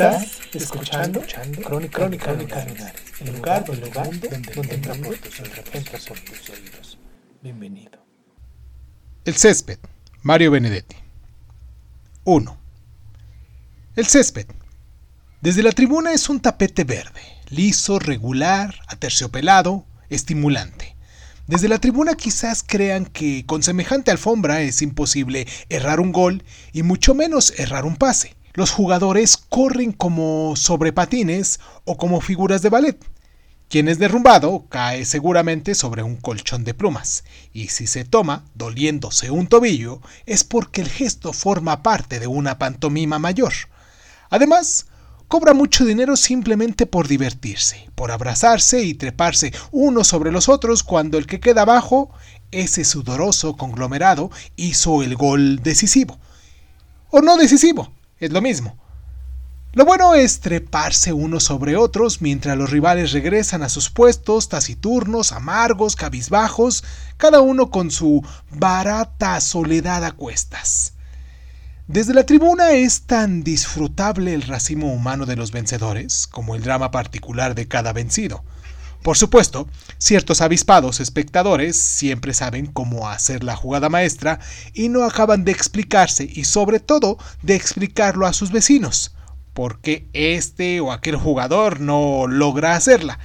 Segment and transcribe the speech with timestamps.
[0.00, 1.20] Estás escuchando,
[1.62, 5.98] Crónica, Crónica, Crónica Lunares, el lugar, el lugar donde, donde entra por tus oídos, entra
[6.08, 6.98] por tus oídos.
[7.42, 8.02] Bienvenido.
[9.26, 9.78] El césped,
[10.22, 10.96] Mario Benedetti.
[12.24, 12.58] 1.
[13.94, 14.46] El césped.
[15.42, 20.96] Desde la tribuna es un tapete verde, liso, regular, aterciopelado, estimulante.
[21.46, 26.84] Desde la tribuna quizás crean que con semejante alfombra es imposible errar un gol y
[26.84, 28.39] mucho menos errar un pase.
[28.52, 32.98] Los jugadores corren como sobre patines o como figuras de ballet.
[33.68, 39.30] Quien es derrumbado cae seguramente sobre un colchón de plumas, y si se toma doliéndose
[39.30, 43.52] un tobillo es porque el gesto forma parte de una pantomima mayor.
[44.28, 44.86] Además,
[45.28, 51.18] cobra mucho dinero simplemente por divertirse, por abrazarse y treparse unos sobre los otros cuando
[51.18, 52.12] el que queda abajo,
[52.50, 56.18] ese sudoroso conglomerado, hizo el gol decisivo.
[57.10, 58.76] O no decisivo, es lo mismo.
[59.72, 65.30] Lo bueno es treparse unos sobre otros mientras los rivales regresan a sus puestos taciturnos,
[65.30, 66.82] amargos, cabizbajos,
[67.16, 70.94] cada uno con su barata soledad a cuestas.
[71.86, 76.90] Desde la tribuna es tan disfrutable el racimo humano de los vencedores como el drama
[76.90, 78.44] particular de cada vencido.
[79.02, 84.40] Por supuesto, ciertos avispados espectadores siempre saben cómo hacer la jugada maestra
[84.74, 89.14] y no acaban de explicarse y sobre todo de explicarlo a sus vecinos
[89.52, 93.18] porque este o aquel jugador no logra hacerla.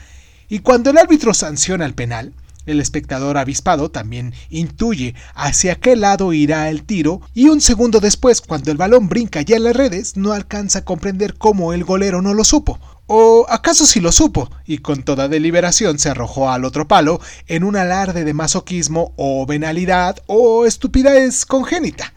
[0.48, 2.34] Y cuando el árbitro sanciona el penal,
[2.66, 8.42] el espectador avispado también intuye hacia qué lado irá el tiro y un segundo después,
[8.42, 12.22] cuando el balón brinca ya en las redes, no alcanza a comprender cómo el golero
[12.22, 12.80] no lo supo.
[13.08, 17.64] ¿O acaso sí lo supo y con toda deliberación se arrojó al otro palo en
[17.64, 22.14] un alarde de masoquismo o venalidad o estupidez congénita?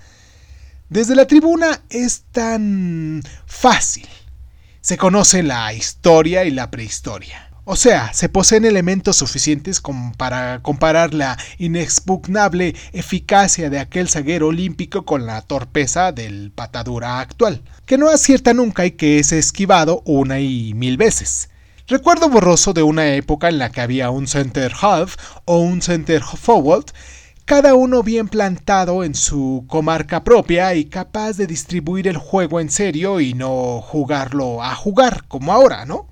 [0.89, 4.09] Desde la tribuna es tan fácil.
[4.81, 7.48] Se conoce la historia y la prehistoria.
[7.71, 14.47] O sea, se poseen elementos suficientes como para comparar la inexpugnable eficacia de aquel zaguero
[14.47, 20.01] olímpico con la torpeza del patadura actual, que no acierta nunca y que es esquivado
[20.07, 21.51] una y mil veces.
[21.87, 26.23] Recuerdo borroso de una época en la que había un center half o un center
[26.23, 26.87] forward
[27.45, 32.71] cada uno bien plantado en su comarca propia y capaz de distribuir el juego en
[32.71, 36.09] serio y no jugarlo a jugar como ahora, ¿no?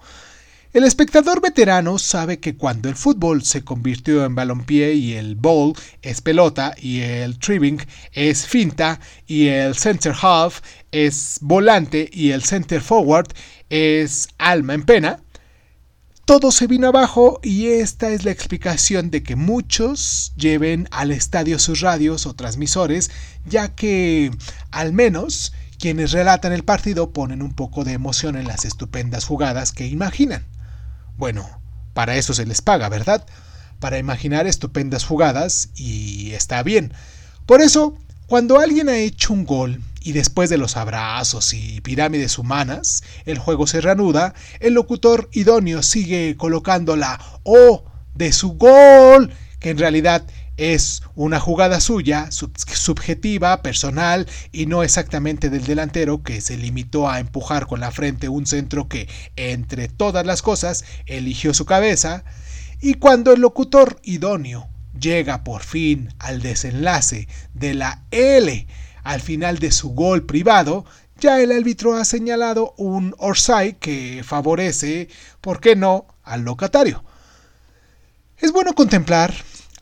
[0.76, 5.72] El espectador veterano sabe que cuando el fútbol se convirtió en balompié y el ball
[6.03, 7.81] es pelota y el tribbing
[8.12, 10.60] es finta y el center half
[10.92, 13.28] es volante y el center forward
[13.70, 15.20] es alma en pena,
[16.26, 21.58] todo se vino abajo y esta es la explicación de que muchos lleven al estadio
[21.58, 23.10] sus radios o transmisores,
[23.47, 24.31] ya que
[24.72, 29.72] al menos quienes relatan el partido ponen un poco de emoción en las estupendas jugadas
[29.72, 30.44] que imaginan.
[31.16, 31.49] Bueno,
[31.94, 33.27] para eso se les paga, ¿verdad?
[33.81, 36.93] Para imaginar estupendas jugadas y está bien.
[37.47, 37.97] Por eso,
[38.27, 43.38] cuando alguien ha hecho un gol y después de los abrazos y pirámides humanas, el
[43.38, 47.84] juego se reanuda, el locutor idóneo sigue colocando la O
[48.15, 50.26] de su gol, que en realidad
[50.56, 57.21] es una jugada suya, subjetiva, personal y no exactamente del delantero que se limitó a
[57.21, 62.25] empujar con la frente un centro que, entre todas las cosas, eligió su cabeza,
[62.81, 64.69] y cuando el locutor idóneo
[64.99, 68.67] llega por fin al desenlace de la L
[69.03, 70.85] al final de su gol privado,
[71.19, 75.08] ya el árbitro ha señalado un orsay que favorece,
[75.41, 77.05] ¿por qué no?, al locatario.
[78.38, 79.32] Es bueno contemplar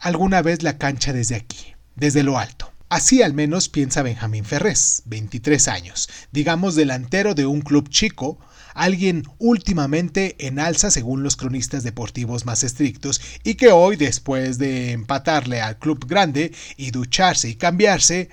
[0.05, 2.71] alguna vez la cancha desde aquí, desde lo alto.
[2.91, 8.39] Así al menos piensa Benjamín Ferrés, 23 años, digamos delantero de un club chico,
[8.75, 14.93] alguien últimamente en alza según los cronistas deportivos más estrictos y que hoy, después de
[14.93, 18.29] empatarle al club grande y ducharse y cambiarse,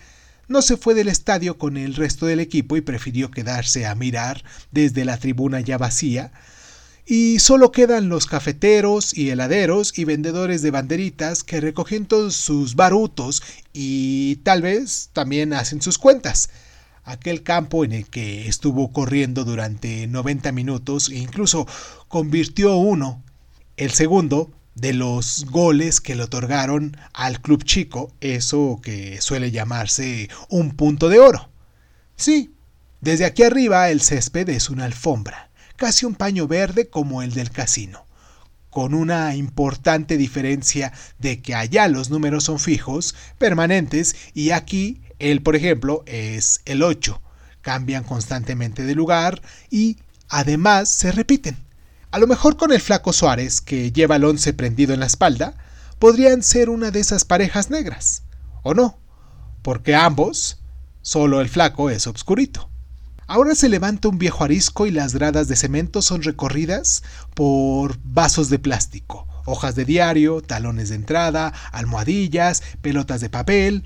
[0.49, 4.43] no se fue del estadio con el resto del equipo y prefirió quedarse a mirar
[4.71, 6.33] desde la tribuna ya vacía,
[7.13, 12.77] y solo quedan los cafeteros y heladeros y vendedores de banderitas que recogen todos sus
[12.77, 13.43] barutos
[13.73, 16.51] y tal vez también hacen sus cuentas.
[17.03, 21.67] Aquel campo en el que estuvo corriendo durante 90 minutos e incluso
[22.07, 23.21] convirtió uno,
[23.75, 30.29] el segundo, de los goles que le otorgaron al club chico, eso que suele llamarse
[30.47, 31.49] un punto de oro.
[32.15, 32.53] Sí,
[33.01, 35.50] desde aquí arriba el césped es una alfombra,
[35.81, 38.05] casi un paño verde como el del casino,
[38.69, 45.41] con una importante diferencia de que allá los números son fijos, permanentes, y aquí él,
[45.41, 47.19] por ejemplo, es el 8.
[47.61, 49.41] Cambian constantemente de lugar
[49.71, 49.97] y
[50.29, 51.57] además se repiten.
[52.11, 55.55] A lo mejor con el flaco Suárez, que lleva el 11 prendido en la espalda,
[55.97, 58.21] podrían ser una de esas parejas negras.
[58.61, 58.99] ¿O no?
[59.63, 60.59] Porque ambos,
[61.01, 62.70] solo el flaco es obscurito.
[63.31, 67.01] Ahora se levanta un viejo arisco y las gradas de cemento son recorridas
[67.33, 73.85] por vasos de plástico, hojas de diario, talones de entrada, almohadillas, pelotas de papel.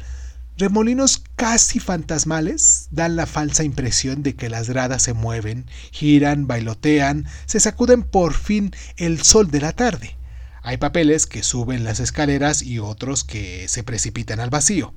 [0.57, 7.27] Remolinos casi fantasmales dan la falsa impresión de que las gradas se mueven, giran, bailotean,
[7.45, 10.15] se sacuden por fin el sol de la tarde.
[10.63, 14.95] Hay papeles que suben las escaleras y otros que se precipitan al vacío.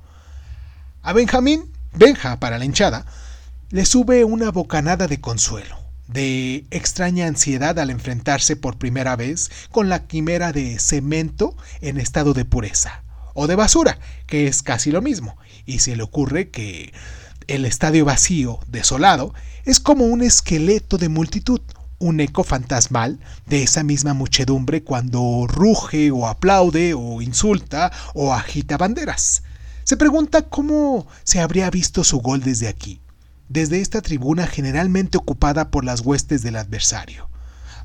[1.03, 3.07] A Benjamín, Benja para la hinchada,
[3.71, 5.77] le sube una bocanada de consuelo,
[6.07, 12.33] de extraña ansiedad al enfrentarse por primera vez con la quimera de cemento en estado
[12.33, 13.03] de pureza,
[13.35, 15.37] o de basura, que es casi lo mismo,
[15.67, 16.95] y se le ocurre que
[17.47, 19.35] el estadio vacío, desolado,
[19.67, 21.61] es como un esqueleto de multitud,
[21.99, 28.79] un eco fantasmal de esa misma muchedumbre cuando ruge o aplaude o insulta o agita
[28.79, 29.43] banderas.
[29.85, 33.01] Se pregunta cómo se habría visto su gol desde aquí,
[33.49, 37.29] desde esta tribuna generalmente ocupada por las huestes del adversario.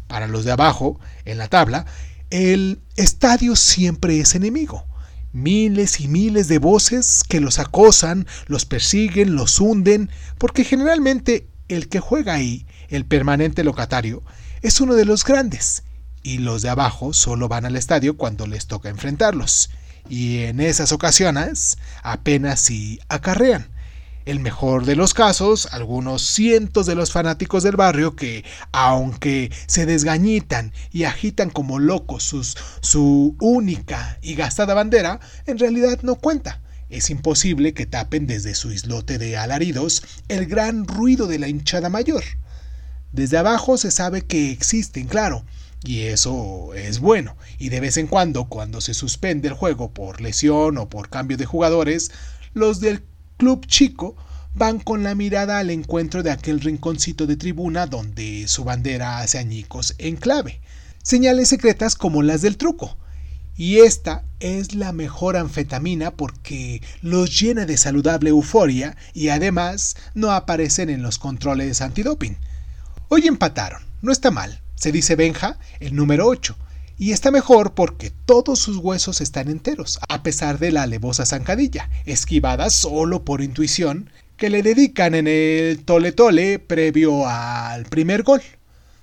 [0.07, 1.85] Para los de abajo, en la tabla,
[2.29, 4.85] el estadio siempre es enemigo.
[5.31, 11.89] Miles y miles de voces que los acosan, los persiguen, los hunden, porque generalmente el
[11.89, 14.23] que juega ahí, el permanente locatario,
[14.61, 15.83] es uno de los grandes,
[16.21, 19.71] y los de abajo solo van al estadio cuando les toca enfrentarlos,
[20.07, 23.72] y en esas ocasiones apenas si acarrean
[24.25, 29.85] el mejor de los casos, algunos cientos de los fanáticos del barrio que, aunque se
[29.85, 32.35] desgañitan y agitan como locos
[32.81, 36.61] su única y gastada bandera, en realidad no cuenta.
[36.89, 41.89] Es imposible que tapen desde su islote de alaridos el gran ruido de la hinchada
[41.89, 42.23] mayor.
[43.11, 45.43] Desde abajo se sabe que existen, claro,
[45.83, 47.35] y eso es bueno.
[47.57, 51.35] Y de vez en cuando, cuando se suspende el juego por lesión o por cambio
[51.37, 52.11] de jugadores,
[52.53, 53.03] los del
[53.43, 54.15] club chico
[54.53, 59.37] van con la mirada al encuentro de aquel rinconcito de tribuna donde su bandera hace
[59.37, 60.61] añicos en clave.
[61.03, 62.95] Señales secretas como las del truco.
[63.57, 70.31] Y esta es la mejor anfetamina porque los llena de saludable euforia y además no
[70.31, 72.37] aparecen en los controles antidoping.
[73.09, 76.55] Hoy empataron, no está mal, se dice Benja, el número 8,
[76.97, 81.89] y está mejor porque todos sus huesos están enteros, a pesar de la alevosa zancadilla,
[82.05, 88.41] esquivada solo por intuición, que le dedican en el tole tole previo al primer gol,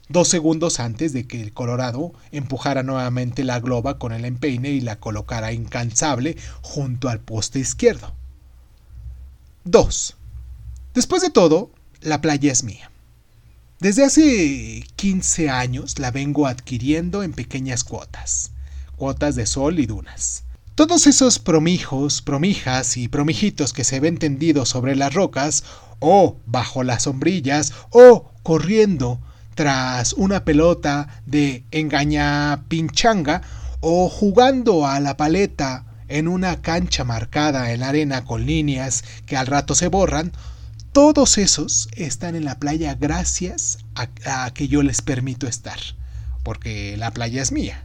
[0.08, 4.80] dos segundos antes de que el Colorado empujara nuevamente la globa con el empeine y
[4.80, 8.12] la colocara incansable junto al poste izquierdo.
[9.64, 10.16] 2.
[10.94, 12.89] Después de todo, la playa es mía.
[13.80, 18.50] Desde hace 15 años la vengo adquiriendo en pequeñas cuotas,
[18.96, 20.44] cuotas de sol y dunas.
[20.74, 25.64] Todos esos promijos, promijas y promijitos que se ven tendidos sobre las rocas,
[25.98, 29.18] o bajo las sombrillas, o corriendo
[29.54, 33.40] tras una pelota de engaña pinchanga,
[33.80, 39.38] o jugando a la paleta en una cancha marcada en la arena con líneas que
[39.38, 40.32] al rato se borran,
[40.92, 45.78] todos esos están en la playa gracias a, que yo les permito estar,
[46.42, 47.84] porque la playa es mía.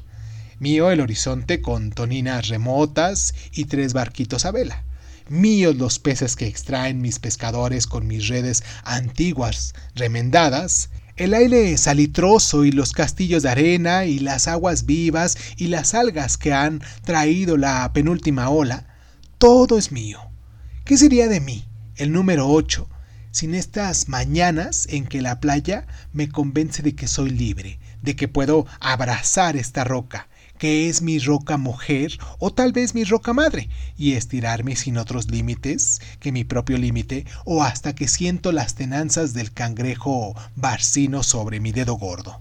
[0.58, 4.84] Mío el horizonte con toninas remotas y tres barquitos a vela.
[5.30, 10.90] Míos los peces que extraen mis pescadores con mis redes antiguas remendadas.
[11.16, 16.38] El aire salitroso y los castillos de arena y las aguas vivas y las algas
[16.38, 18.88] que han traído la penúltima ola.
[19.38, 20.20] Todo es mío.
[20.86, 21.66] ¿Qué sería de mí,
[21.98, 22.88] el número 8,
[23.36, 28.30] sin estas mañanas en que la playa me convence de que soy libre, de que
[28.30, 33.68] puedo abrazar esta roca, que es mi roca mujer o tal vez mi roca madre,
[33.98, 39.34] y estirarme sin otros límites que mi propio límite o hasta que siento las tenanzas
[39.34, 42.40] del cangrejo barcino sobre mi dedo gordo.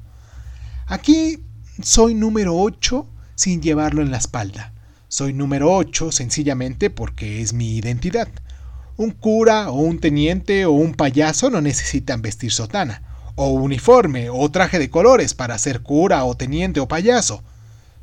[0.86, 1.40] Aquí
[1.82, 4.72] soy número 8 sin llevarlo en la espalda.
[5.08, 8.28] Soy número 8 sencillamente porque es mi identidad.
[8.96, 13.02] Un cura o un teniente o un payaso no necesitan vestir sotana,
[13.34, 17.42] o uniforme o traje de colores para ser cura o teniente o payaso.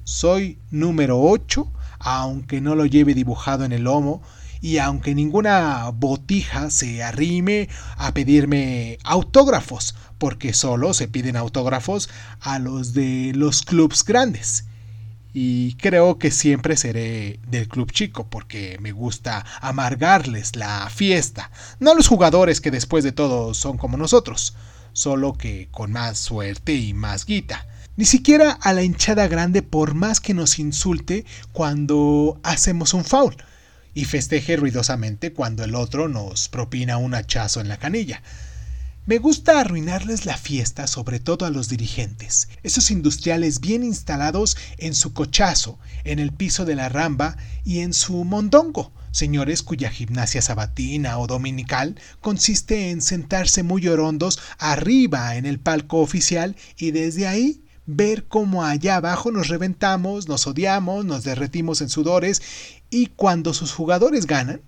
[0.04, 1.72] Soy número 8
[2.04, 4.22] aunque no lo lleve dibujado en el lomo
[4.60, 12.60] y aunque ninguna botija se arrime a pedirme autógrafos, porque solo se piden autógrafos a
[12.60, 14.66] los de los clubs grandes.
[15.34, 21.92] Y creo que siempre seré del club chico porque me gusta amargarles la fiesta, no
[21.92, 24.56] a los jugadores que después de todo son como nosotros,
[24.94, 27.66] solo que con más suerte y más guita.
[27.96, 33.36] Ni siquiera a la hinchada grande por más que nos insulte cuando hacemos un foul
[33.94, 38.22] y festeje ruidosamente cuando el otro nos propina un hachazo en la canilla.
[39.08, 44.94] Me gusta arruinarles la fiesta, sobre todo a los dirigentes, esos industriales bien instalados en
[44.94, 50.44] su cochazo, en el piso de la ramba y en su mondongo, señores cuya gimnasia
[50.44, 57.28] sabatina o dominical consiste en sentarse muy orondos arriba en el palco oficial y desde
[57.28, 62.44] ahí ver cómo allá abajo nos reventamos, nos odiamos, nos derretimos en sudores
[62.92, 64.62] y cuando sus jugadores ganan,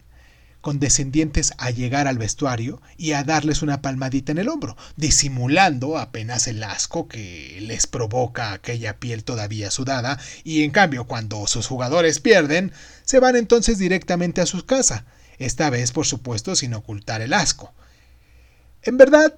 [0.63, 6.47] condescendientes a llegar al vestuario y a darles una palmadita en el hombro, disimulando apenas
[6.47, 12.21] el asco que les provoca aquella piel todavía sudada, y en cambio cuando sus jugadores
[12.21, 12.71] pierden,
[13.03, 15.05] se van entonces directamente a su casa,
[15.37, 17.73] esta vez por supuesto sin ocultar el asco.
[18.83, 19.35] En verdad,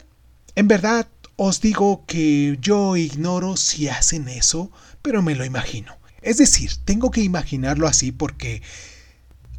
[0.54, 5.98] en verdad, os digo que yo ignoro si hacen eso, pero me lo imagino.
[6.22, 8.62] Es decir, tengo que imaginarlo así porque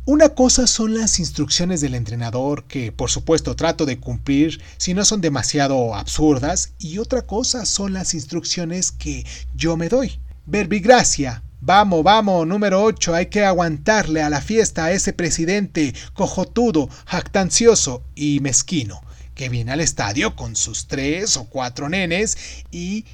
[0.08, 5.04] una cosa son las instrucciones del entrenador, que por supuesto trato de cumplir si no
[5.04, 10.20] son demasiado absurdas, y otra cosa son las instrucciones que yo me doy.
[10.46, 16.88] Verbigracia, vamos, vamos, número 8, hay que aguantarle a la fiesta a ese presidente cojotudo,
[17.06, 19.02] jactancioso y mezquino,
[19.34, 22.38] que viene al estadio con sus tres o cuatro nenes
[22.70, 23.06] y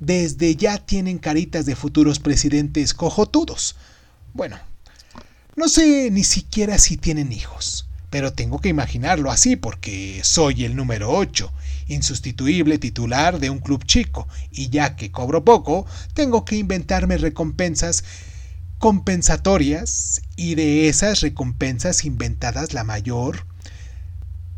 [0.00, 3.76] desde ya tienen caritas de futuros presidentes cojotudos.
[4.32, 4.56] Bueno,
[5.58, 10.76] no sé ni siquiera si tienen hijos, pero tengo que imaginarlo así porque soy el
[10.76, 11.52] número 8,
[11.88, 15.84] insustituible titular de un club chico, y ya que cobro poco,
[16.14, 18.04] tengo que inventarme recompensas
[18.78, 23.44] compensatorias y de esas recompensas inventadas la mayor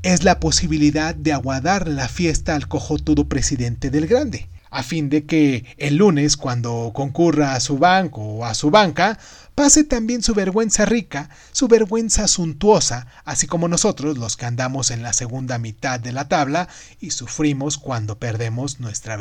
[0.02, 5.25] es la posibilidad de aguardar la fiesta al cojotudo presidente del grande a fin de
[5.26, 9.19] que el lunes, cuando concurra a su banco o a su banca,
[9.61, 15.02] pase también su vergüenza rica, su vergüenza suntuosa, así como nosotros los que andamos en
[15.02, 16.67] la segunda mitad de la tabla
[16.99, 19.19] y sufrimos cuando perdemos nuestra,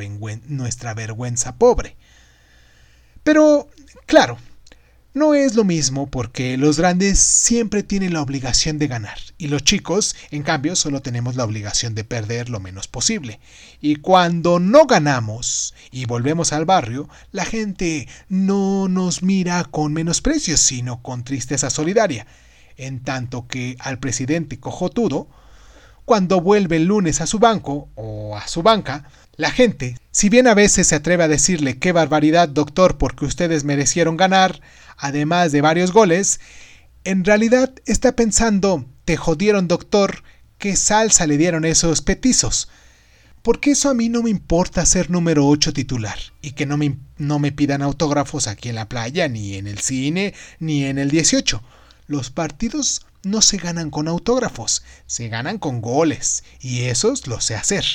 [0.48, 1.98] nuestra vergüenza pobre.
[3.22, 3.68] Pero,
[4.06, 4.38] claro,
[5.14, 9.64] no es lo mismo porque los grandes siempre tienen la obligación de ganar y los
[9.64, 13.40] chicos, en cambio, solo tenemos la obligación de perder lo menos posible.
[13.80, 20.58] Y cuando no ganamos y volvemos al barrio, la gente no nos mira con menosprecio,
[20.58, 22.28] sino con tristeza solidaria.
[22.76, 25.30] En tanto que al presidente cojotudo,
[26.04, 30.48] cuando vuelve el lunes a su banco o a su banca, la gente, si bien
[30.48, 34.60] a veces se atreve a decirle qué barbaridad, doctor, porque ustedes merecieron ganar,
[34.98, 36.42] además de varios goles,
[37.06, 40.24] en realidad está pensando, te jodieron doctor,
[40.58, 42.68] qué salsa le dieron esos petizos.
[43.44, 46.98] Porque eso a mí no me importa ser número 8 titular y que no me,
[47.18, 51.12] no me pidan autógrafos aquí en la playa, ni en el cine, ni en el
[51.12, 51.64] 18.
[52.08, 57.56] Los partidos no se ganan con autógrafos, se ganan con goles, y esos los sé
[57.56, 57.86] hacer.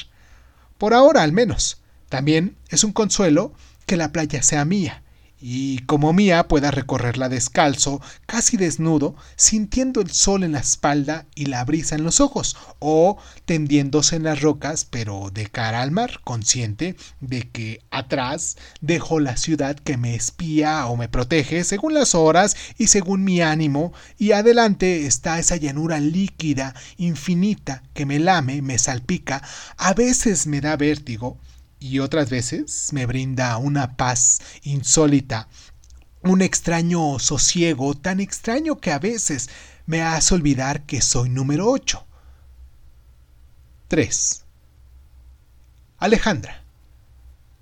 [0.79, 1.84] Por ahora al menos.
[2.09, 3.53] También es un consuelo
[3.87, 5.05] que la playa sea mía
[5.47, 11.45] y como mía pueda recorrerla descalzo, casi desnudo, sintiendo el sol en la espalda y
[11.45, 16.21] la brisa en los ojos, o tendiéndose en las rocas, pero de cara al mar,
[16.25, 22.15] consciente de que atrás dejo la ciudad que me espía o me protege según las
[22.15, 28.63] horas y según mi ánimo, y adelante está esa llanura líquida, infinita, que me lame,
[28.63, 29.43] me salpica,
[29.77, 31.39] a veces me da vértigo,
[31.85, 35.49] y otras veces me brinda una paz insólita,
[36.23, 39.51] un extraño sosiego tan extraño que a veces
[39.85, 42.07] me hace olvidar que soy número 8.
[43.89, 44.45] 3.
[45.99, 46.65] Alejandra.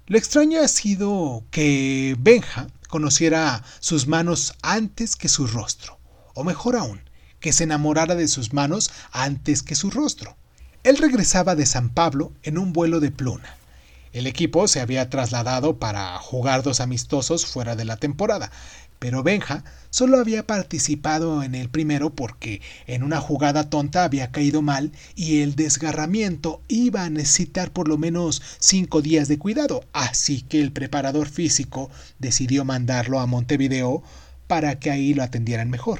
[0.06, 5.98] Lo extraño ha sido que Benja conociera sus manos antes que su rostro,
[6.34, 7.00] o mejor aún,
[7.40, 10.36] que se enamorara de sus manos antes que su rostro.
[10.84, 13.56] Él regresaba de San Pablo en un vuelo de pluna
[14.12, 18.50] El equipo se había trasladado para jugar dos amistosos fuera de la temporada,
[18.98, 24.60] pero Benja solo había participado en el primero porque en una jugada tonta había caído
[24.60, 30.42] mal y el desgarramiento iba a necesitar por lo menos cinco días de cuidado, así
[30.42, 34.02] que el preparador físico decidió mandarlo a Montevideo
[34.46, 35.98] para que ahí lo atendieran mejor,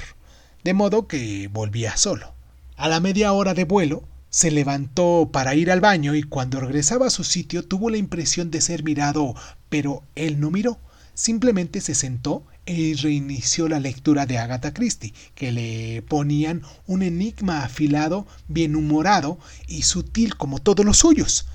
[0.62, 2.35] de modo que volvía solo.
[2.76, 7.07] A la media hora de vuelo, se levantó para ir al baño y cuando regresaba
[7.07, 9.35] a su sitio tuvo la impresión de ser mirado,
[9.69, 10.81] pero él no miró,
[11.12, 17.62] simplemente se sentó y reinició la lectura de Agatha Christie, que le ponían un enigma
[17.62, 21.47] afilado, bien humorado y sutil como todos los suyos.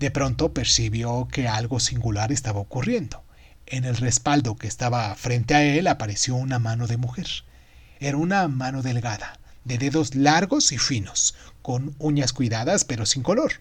[0.00, 3.22] De pronto percibió que algo singular estaba ocurriendo.
[3.66, 7.28] En el respaldo que estaba frente a él apareció una mano de mujer.
[8.00, 11.34] Era una mano delgada, de dedos largos y finos,
[11.66, 13.54] con uñas cuidadas pero sin color.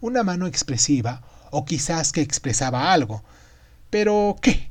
[0.00, 3.24] Una mano expresiva, o quizás que expresaba algo.
[3.90, 4.70] Pero ¿qué?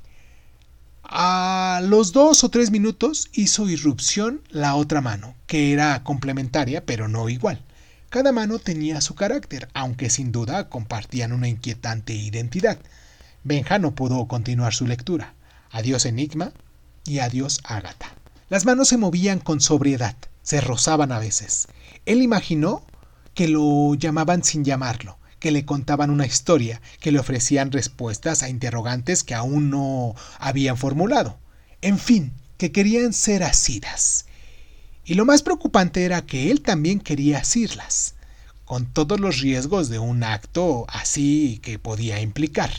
[1.04, 7.10] A los dos o tres minutos hizo irrupción la otra mano, que era complementaria pero
[7.10, 7.62] no igual.
[8.10, 12.80] Cada mano tenía su carácter, aunque sin duda compartían una inquietante identidad.
[13.44, 15.34] Benja no pudo continuar su lectura.
[15.70, 16.54] Adiós Enigma
[17.04, 18.14] y adiós Ágata.
[18.48, 21.68] Las manos se movían con sobriedad, se rozaban a veces.
[22.10, 22.88] Él imaginó
[23.36, 28.50] que lo llamaban sin llamarlo, que le contaban una historia, que le ofrecían respuestas a
[28.50, 31.38] interrogantes que aún no habían formulado.
[31.84, 34.26] En fin, que querían ser asidas.
[35.06, 38.16] Y lo más preocupante era que él también quería asirlas,
[38.66, 42.72] con todos los riesgos de un acto así que podía implicar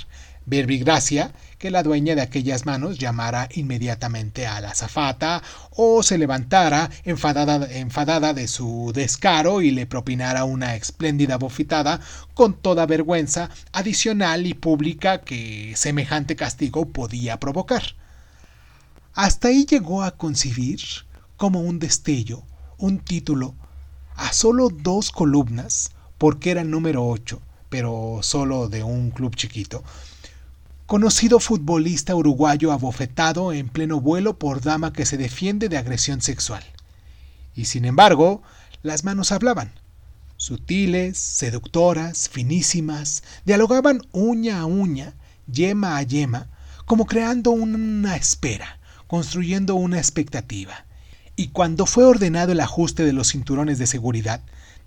[0.45, 6.91] verbigracia que la dueña de aquellas manos llamara inmediatamente a la azafata o se levantara
[7.05, 12.01] enfadada, enfadada de su descaro y le propinara una espléndida bofetada
[12.33, 17.95] con toda vergüenza adicional y pública que semejante castigo podía provocar.
[19.13, 20.81] Hasta ahí llegó a concebir
[21.37, 22.43] como un destello,
[22.79, 23.55] un título,
[24.17, 27.39] a solo dos columnas, porque era el número 8,
[27.69, 29.85] pero solo de un club chiquito,
[30.91, 36.65] conocido futbolista uruguayo abofetado en pleno vuelo por dama que se defiende de agresión sexual.
[37.55, 38.43] Y sin embargo,
[38.83, 39.71] las manos hablaban.
[40.37, 45.15] Sutiles, seductoras, finísimas, dialogaban uña a uña,
[45.47, 46.49] yema a yema,
[46.87, 50.87] como creando una espera, construyendo una expectativa.
[51.37, 54.41] Y cuando fue ordenado el ajuste de los cinturones de seguridad,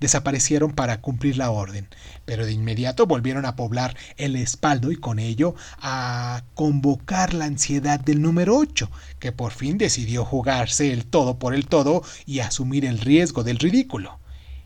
[0.03, 1.87] desaparecieron para cumplir la orden,
[2.25, 8.01] pero de inmediato volvieron a poblar el espaldo y con ello a convocar la ansiedad
[8.01, 12.83] del número 8, que por fin decidió jugarse el todo por el todo y asumir
[12.83, 14.19] el riesgo del ridículo.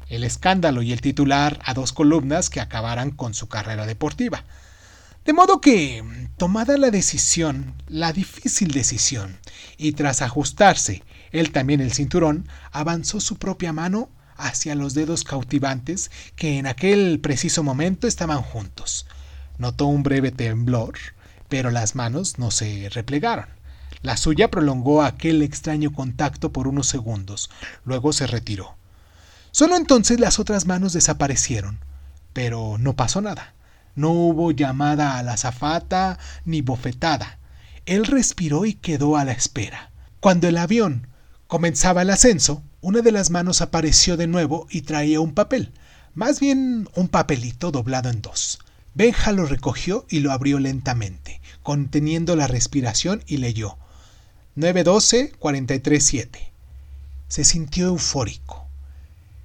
[0.09, 4.43] El escándalo y el titular a dos columnas que acabaran con su carrera deportiva.
[5.23, 6.03] De modo que,
[6.37, 9.37] tomada la decisión, la difícil decisión,
[9.77, 16.11] y tras ajustarse él también el cinturón, avanzó su propia mano hacia los dedos cautivantes
[16.35, 19.07] que en aquel preciso momento estaban juntos.
[19.57, 20.95] Notó un breve temblor,
[21.49, 23.47] pero las manos no se replegaron.
[24.01, 27.49] La suya prolongó aquel extraño contacto por unos segundos,
[27.83, 28.77] luego se retiró.
[29.51, 31.79] Solo entonces las otras manos desaparecieron,
[32.33, 33.53] pero no pasó nada.
[33.95, 37.39] No hubo llamada a la zafata ni bofetada.
[37.87, 39.91] Él respiró y quedó a la espera.
[40.19, 41.07] Cuando el avión
[41.47, 45.71] comenzaba el ascenso, una de las manos apareció de nuevo y traía un papel,
[46.13, 48.59] más bien un papelito doblado en dos.
[48.93, 53.77] Benja lo recogió y lo abrió lentamente, conteniendo la respiración y leyó
[54.57, 56.29] 912-437.
[57.27, 58.67] Se sintió eufórico,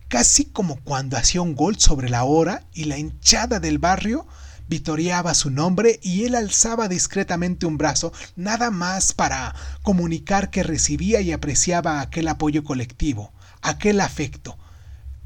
[0.09, 4.27] casi como cuando hacía un gol sobre la hora y la hinchada del barrio
[4.73, 11.21] vitoreaba su nombre y él alzaba discretamente un brazo, nada más para comunicar que recibía
[11.21, 14.57] y apreciaba aquel apoyo colectivo, aquel afecto.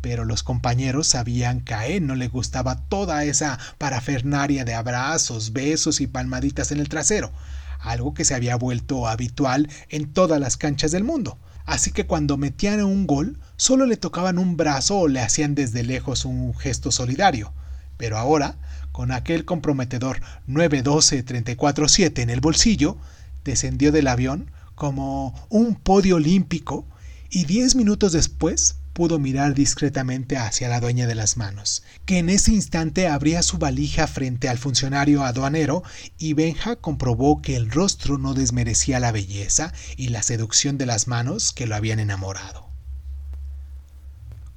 [0.00, 5.52] Pero los compañeros sabían que a él no le gustaba toda esa parafernaria de abrazos,
[5.52, 7.30] besos y palmaditas en el trasero,
[7.78, 11.38] algo que se había vuelto habitual en todas las canchas del mundo.
[11.66, 15.84] Así que cuando metían un gol, solo le tocaban un brazo o le hacían desde
[15.84, 17.52] lejos un gesto solidario.
[17.96, 18.56] Pero ahora
[18.96, 22.96] con aquel comprometedor 912-347 en el bolsillo,
[23.44, 26.86] descendió del avión como un podio olímpico
[27.28, 32.30] y diez minutos después pudo mirar discretamente hacia la dueña de las manos, que en
[32.30, 35.82] ese instante abría su valija frente al funcionario aduanero
[36.16, 41.06] y Benja comprobó que el rostro no desmerecía la belleza y la seducción de las
[41.06, 42.66] manos que lo habían enamorado.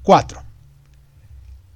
[0.03, 0.48] 4.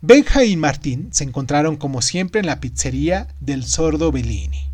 [0.05, 4.69] Benja y Martín se encontraron como siempre en la pizzería del sordo Bellini.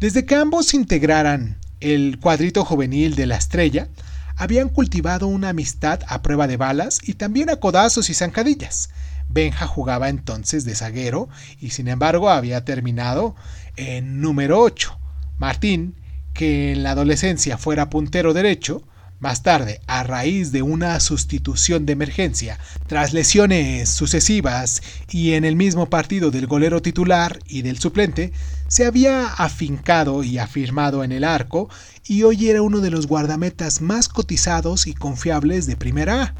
[0.00, 3.88] Desde que ambos integraran el cuadrito juvenil de la estrella,
[4.36, 8.88] habían cultivado una amistad a prueba de balas y también a codazos y zancadillas.
[9.28, 11.28] Benja jugaba entonces de zaguero
[11.60, 13.36] y sin embargo había terminado
[13.76, 14.98] en número 8.
[15.36, 15.94] Martín,
[16.32, 18.82] que en la adolescencia fuera puntero derecho,
[19.20, 25.56] más tarde, a raíz de una sustitución de emergencia, tras lesiones sucesivas y en el
[25.56, 28.32] mismo partido del golero titular y del suplente,
[28.66, 31.68] se había afincado y afirmado en el arco
[32.06, 36.34] y hoy era uno de los guardametas más cotizados y confiables de Primera A.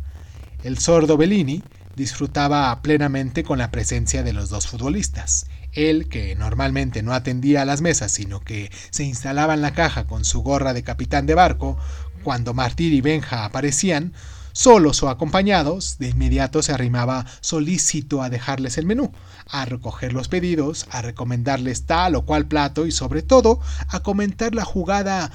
[0.64, 1.62] El sordo Bellini
[1.96, 5.46] disfrutaba plenamente con la presencia de los dos futbolistas.
[5.72, 10.06] Él, que normalmente no atendía a las mesas, sino que se instalaba en la caja
[10.06, 11.78] con su gorra de capitán de barco,
[12.22, 14.12] cuando Martín y Benja aparecían,
[14.52, 19.12] solos o acompañados, de inmediato se arrimaba solícito a dejarles el menú,
[19.46, 24.54] a recoger los pedidos, a recomendarles tal o cual plato y sobre todo a comentar
[24.54, 25.30] la jugada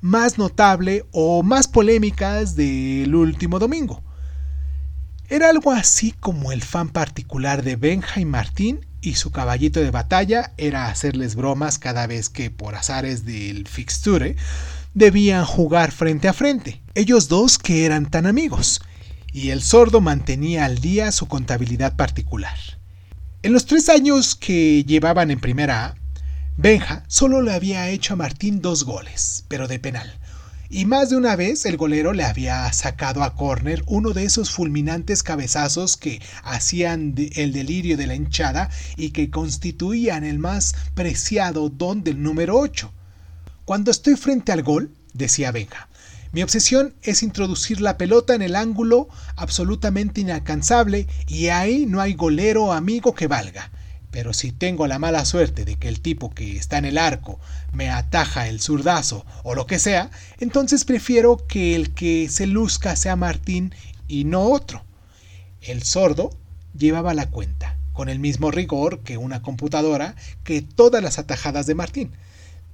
[0.00, 4.02] más notable o más polémicas del último domingo.
[5.28, 9.90] Era algo así como el fan particular de Benja y Martín y su caballito de
[9.90, 14.36] batalla era hacerles bromas cada vez que por azares del fixture
[14.98, 18.82] debían jugar frente a frente, ellos dos que eran tan amigos,
[19.32, 22.58] y el sordo mantenía al día su contabilidad particular.
[23.42, 25.94] En los tres años que llevaban en primera A,
[26.56, 30.18] Benja solo le había hecho a Martín dos goles, pero de penal,
[30.68, 34.50] y más de una vez el golero le había sacado a córner uno de esos
[34.50, 41.68] fulminantes cabezazos que hacían el delirio de la hinchada y que constituían el más preciado
[41.68, 42.92] don del número 8.
[43.68, 45.90] Cuando estoy frente al gol, decía Benja,
[46.32, 52.14] mi obsesión es introducir la pelota en el ángulo absolutamente inalcanzable y ahí no hay
[52.14, 53.70] golero o amigo que valga.
[54.10, 57.40] Pero si tengo la mala suerte de que el tipo que está en el arco
[57.70, 62.96] me ataja el zurdazo o lo que sea, entonces prefiero que el que se luzca
[62.96, 63.74] sea Martín
[64.06, 64.82] y no otro.
[65.60, 66.30] El sordo
[66.74, 71.74] llevaba la cuenta, con el mismo rigor que una computadora, que todas las atajadas de
[71.74, 72.12] Martín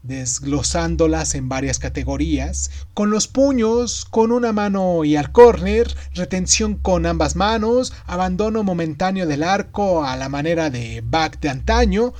[0.04, 7.06] desglosándolas en varias categorías, con los puños, con una mano y al córner, retención con
[7.06, 12.12] ambas manos, abandono momentáneo del arco a la manera de back de antaño,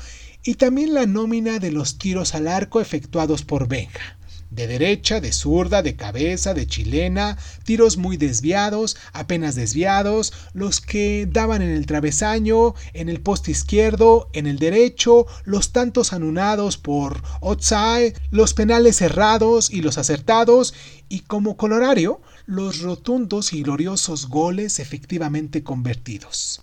[0.42, 4.18] y también la nómina de los tiros al arco efectuados por Benja
[4.50, 11.28] de derecha, de zurda, de cabeza, de chilena, tiros muy desviados, apenas desviados, los que
[11.30, 17.22] daban en el travesaño, en el poste izquierdo, en el derecho, los tantos anunados por
[17.42, 20.74] outside, los penales cerrados y los acertados,
[21.08, 26.62] y como colorario, los rotundos y gloriosos goles efectivamente convertidos.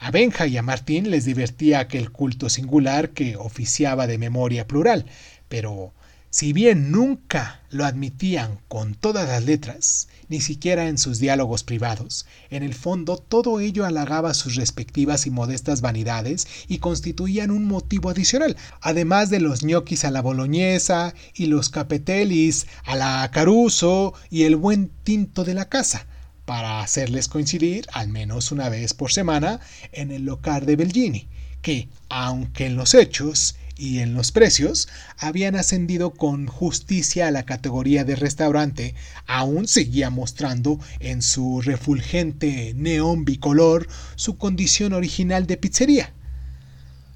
[0.00, 5.06] A Benja y a Martín les divertía aquel culto singular que oficiaba de memoria plural,
[5.48, 5.92] pero
[6.38, 12.26] si bien nunca lo admitían con todas las letras, ni siquiera en sus diálogos privados,
[12.48, 18.08] en el fondo todo ello halagaba sus respectivas y modestas vanidades y constituían un motivo
[18.08, 24.44] adicional, además de los ñoquis a la boloñesa y los capetelis a la caruso y
[24.44, 26.06] el buen tinto de la casa,
[26.44, 29.58] para hacerles coincidir al menos una vez por semana
[29.90, 31.26] en el local de Belgini,
[31.62, 37.44] que, aunque en los hechos y en los precios habían ascendido con justicia a la
[37.44, 38.94] categoría de restaurante,
[39.26, 46.12] aún seguía mostrando en su refulgente neón bicolor su condición original de pizzería.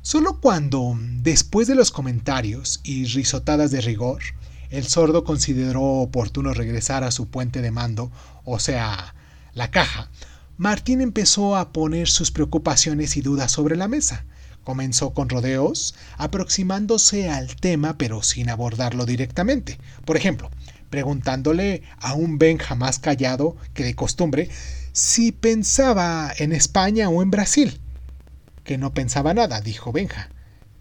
[0.01, 4.23] Solo cuando, después de los comentarios y risotadas de rigor,
[4.71, 8.11] el sordo consideró oportuno regresar a su puente de mando,
[8.45, 9.15] o sea,
[9.55, 10.11] la caja,
[10.57, 14.25] Martín empezó a poner sus preocupaciones y dudas sobre la mesa.
[14.65, 19.79] Comenzó con rodeos, aproximándose al tema pero sin abordarlo directamente.
[20.05, 20.51] Por ejemplo,
[20.91, 24.51] preguntándole a un Ben jamás callado que de costumbre
[24.93, 27.81] si pensaba en España o en Brasil.
[28.63, 30.29] Que no pensaba nada, dijo Benja.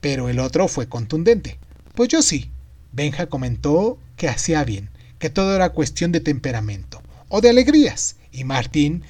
[0.02, 1.60] Pero el otro fue contundente.
[1.96, 2.52] Pues yo sí.
[2.92, 8.18] Benja comentó que hacía bien, que todo era cuestión de temperamento, o de alegrías.
[8.34, 9.04] Y Martín,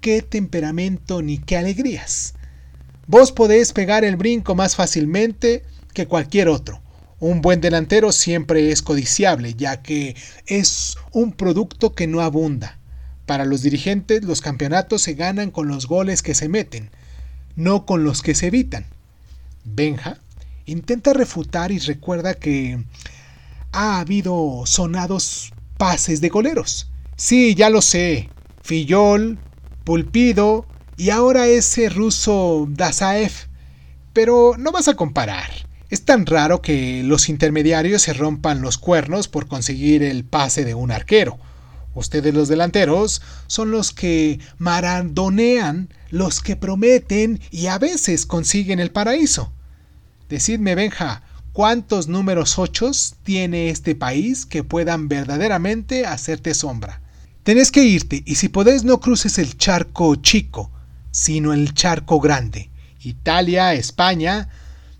[0.00, 2.34] qué temperamento ni qué alegrías.
[3.06, 6.80] Vos podés pegar el brinco más fácilmente que cualquier otro.
[7.18, 12.78] Un buen delantero siempre es codiciable, ya que es un producto que no abunda.
[13.26, 16.90] Para los dirigentes los campeonatos se ganan con los goles que se meten,
[17.56, 18.86] no con los que se evitan.
[19.64, 20.18] Benja
[20.66, 22.84] intenta refutar y recuerda que
[23.72, 26.90] ha habido sonados pases de goleros.
[27.16, 28.28] Sí, ya lo sé.
[28.62, 29.38] Fillol,
[29.84, 33.32] Pulpido y ahora ese ruso Dazaev.
[34.12, 35.50] Pero no vas a comparar.
[35.90, 40.74] Es tan raro que los intermediarios se rompan los cuernos por conseguir el pase de
[40.74, 41.38] un arquero.
[41.94, 48.90] Ustedes los delanteros son los que marandonean, los que prometen y a veces consiguen el
[48.90, 49.52] paraíso.
[50.30, 57.02] Decidme, Benja, ¿cuántos números ochos tiene este país que puedan verdaderamente hacerte sombra?
[57.42, 60.70] Tenés que irte y si podés no cruces el charco chico,
[61.12, 62.70] sino el charco grande.
[63.00, 64.48] Italia, España.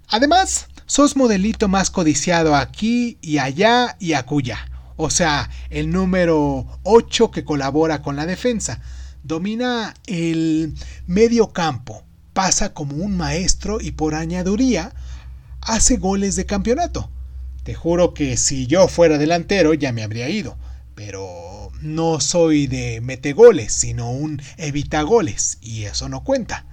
[0.06, 4.68] Además, sos modelito más codiciado aquí y allá y acuya.
[4.96, 8.80] O sea, el número 8 que colabora con la defensa.
[9.24, 10.74] Domina el
[11.06, 14.92] medio campo, pasa como un maestro y por añaduría
[15.60, 17.10] hace goles de campeonato.
[17.62, 20.56] Te juro que si yo fuera delantero ya me habría ido,
[20.94, 26.66] pero no soy de metegoles, sino un evitagoles, y eso no cuenta.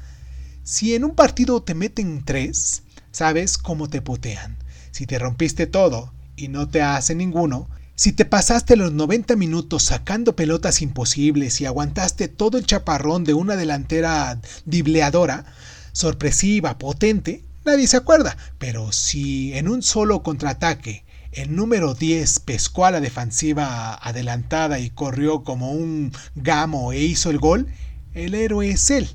[0.63, 4.57] Si en un partido te meten tres, sabes cómo te putean.
[4.91, 9.83] Si te rompiste todo y no te hace ninguno, si te pasaste los 90 minutos
[9.83, 15.45] sacando pelotas imposibles y aguantaste todo el chaparrón de una delantera dibleadora,
[15.91, 18.37] sorpresiva, potente, nadie se acuerda.
[18.57, 24.89] Pero si en un solo contraataque el número 10 pescó a la defensiva adelantada y
[24.89, 27.67] corrió como un gamo e hizo el gol,
[28.13, 29.09] el héroe es él.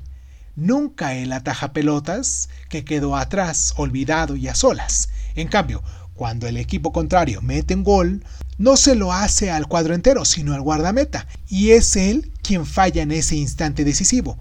[0.55, 5.09] Nunca el ataja pelotas que quedó atrás, olvidado y a solas.
[5.35, 8.23] En cambio, cuando el equipo contrario mete un gol,
[8.57, 13.01] no se lo hace al cuadro entero, sino al guardameta, y es él quien falla
[13.01, 14.37] en ese instante decisivo.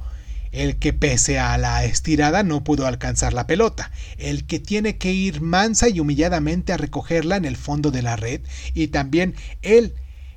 [0.54, 5.12] El que pese a la estirada no pudo alcanzar la pelota, el que tiene que
[5.12, 8.40] ir mansa y humilladamente a recogerla en el fondo de la red,
[8.72, 9.94] y también él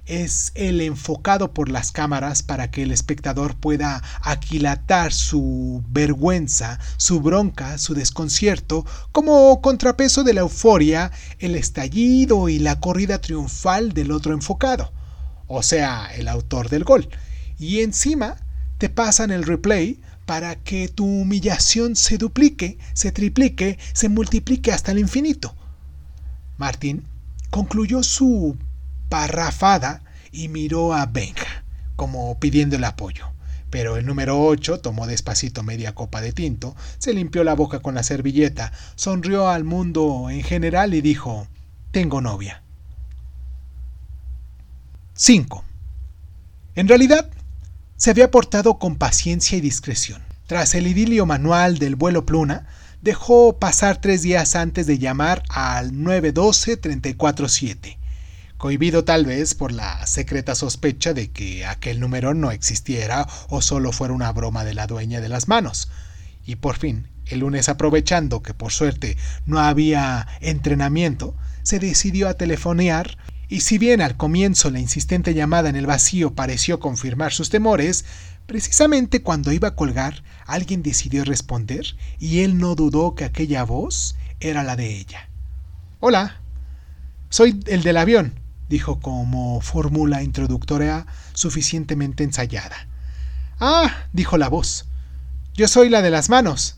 [0.08, 7.21] es el enfocado por las cámaras para que el espectador pueda aquilatar su vergüenza, su
[7.21, 14.12] bronca, su desconcierto, como contrapeso de la euforia, el estallido y la corrida triunfal del
[14.12, 14.91] otro enfocado,
[15.45, 17.08] o sea, el autor del gol.
[17.60, 18.38] Y encima
[18.80, 24.91] te pasan el replay para que tu humillación se duplique, se triplique, se multiplique hasta
[24.91, 25.55] el infinito.
[26.57, 27.05] Martín
[27.49, 28.57] concluyó su
[29.07, 31.63] parrafada y miró a Benja,
[31.95, 33.29] como pidiéndole apoyo.
[33.69, 37.95] Pero el número 8 tomó despacito media copa de tinto, se limpió la boca con
[37.95, 41.47] la servilleta, sonrió al mundo en general y dijo,
[41.91, 42.63] tengo novia.
[45.13, 45.63] 5.
[46.75, 47.29] En realidad,
[47.97, 50.23] se había portado con paciencia y discreción.
[50.45, 52.67] Tras el idilio manual del vuelo pluna,
[53.01, 57.97] dejó pasar tres días antes de llamar al 912-347
[58.57, 63.91] cohibido tal vez por la secreta sospecha de que aquel número no existiera o solo
[63.91, 65.89] fuera una broma de la dueña de las manos.
[66.45, 72.33] Y por fin, el lunes aprovechando que por suerte no había entrenamiento, se decidió a
[72.33, 73.17] telefonear
[73.49, 78.05] y si bien al comienzo la insistente llamada en el vacío pareció confirmar sus temores,
[78.45, 81.86] precisamente cuando iba a colgar alguien decidió responder
[82.19, 85.29] y él no dudó que aquella voz era la de ella.
[85.99, 86.41] Hola,
[87.29, 92.88] soy el del avión dijo como fórmula introductoria suficientemente ensayada.
[93.60, 94.86] Ah, dijo la voz.
[95.53, 96.77] Yo soy la de las manos.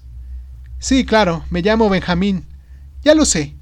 [0.80, 2.46] Sí, claro, me llamo Benjamín.
[3.04, 3.56] Ya lo sé.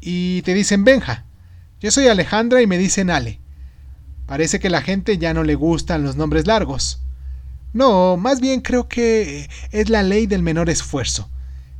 [0.00, 1.24] Y te dicen Benja.
[1.80, 3.40] Yo soy Alejandra y me dicen Ale.
[4.26, 7.00] Parece que la gente ya no le gustan los nombres largos.
[7.72, 11.30] No, más bien creo que es la ley del menor esfuerzo.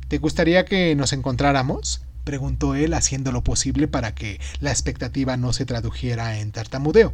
[0.07, 2.01] ¿Te gustaría que nos encontráramos?
[2.23, 7.13] preguntó él haciendo lo posible para que la expectativa no se tradujera en tartamudeo.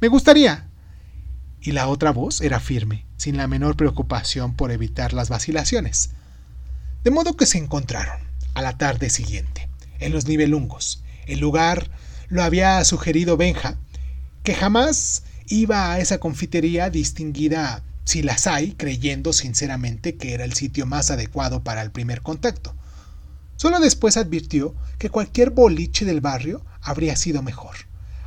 [0.00, 0.66] Me gustaría.
[1.60, 6.10] Y la otra voz era firme, sin la menor preocupación por evitar las vacilaciones.
[7.04, 8.20] De modo que se encontraron,
[8.54, 9.68] a la tarde siguiente,
[10.00, 11.04] en los nivelungos.
[11.26, 11.90] El lugar
[12.30, 13.76] lo había sugerido Benja,
[14.44, 20.54] que jamás iba a esa confitería distinguida si las hay, creyendo sinceramente que era el
[20.54, 22.74] sitio más adecuado para el primer contacto.
[23.56, 27.76] Solo después advirtió que cualquier boliche del barrio habría sido mejor.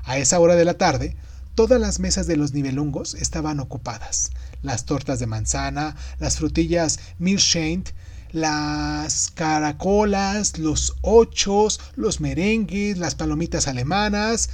[0.03, 1.15] A esa hora de la tarde,
[1.55, 4.31] todas las mesas de los nivelungos estaban ocupadas.
[4.61, 7.89] Las tortas de manzana, las frutillas Milschaint,
[8.34, 14.50] las caracolas, los ochos, los merengues, las palomitas alemanas,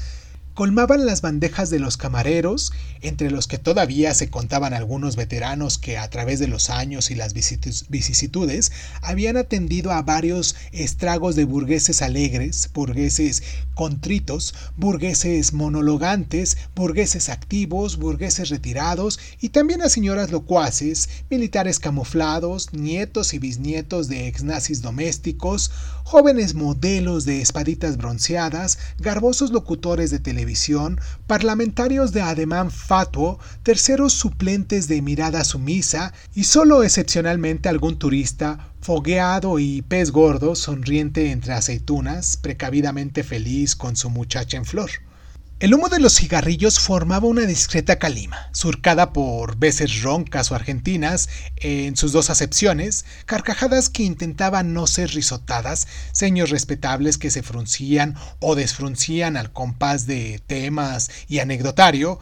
[0.59, 5.97] colmaban las bandejas de los camareros, entre los que todavía se contaban algunos veteranos que
[5.97, 12.01] a través de los años y las vicisitudes habían atendido a varios estragos de burgueses
[12.01, 13.41] alegres, burgueses
[13.73, 23.33] contritos, burgueses monologantes, burgueses activos, burgueses retirados y también a señoras locuaces, militares camuflados, nietos
[23.33, 25.71] y bisnietos de ex-nazis domésticos,
[26.03, 30.48] jóvenes modelos de espaditas bronceadas, garbosos locutores de televisión,
[31.27, 39.59] parlamentarios de ademán fatuo, terceros suplentes de mirada sumisa y solo excepcionalmente algún turista fogueado
[39.59, 44.89] y pez gordo, sonriente entre aceitunas, precavidamente feliz con su muchacha en flor.
[45.59, 51.27] El humo de los cigarrillos formaba una discreta calima, surcada por veces roncas o argentinas,
[51.57, 58.15] en sus dos acepciones, carcajadas que intentaban no ser risotadas, seños respetables que se fruncían
[58.39, 62.19] o desfruncían al compás de temas y anecdotario,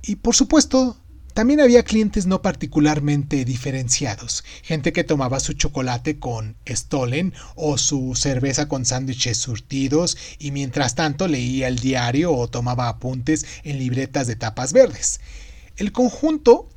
[0.00, 0.96] y por supuesto
[1.34, 8.14] también había clientes no particularmente diferenciados, gente que tomaba su chocolate con Stolen o su
[8.14, 14.26] cerveza con sándwiches surtidos y mientras tanto leía el diario o tomaba apuntes en libretas
[14.26, 15.20] de tapas verdes.
[15.76, 16.68] El conjunto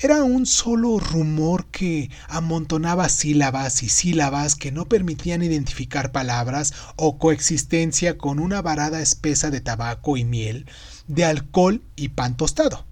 [0.00, 7.18] era un solo rumor que amontonaba sílabas y sílabas que no permitían identificar palabras o
[7.18, 10.66] coexistencia con una varada espesa de tabaco y miel,
[11.08, 12.86] de alcohol y pan tostado.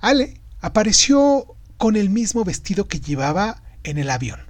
[0.00, 4.40] Ale apareció con el mismo vestido que llevaba en el avión.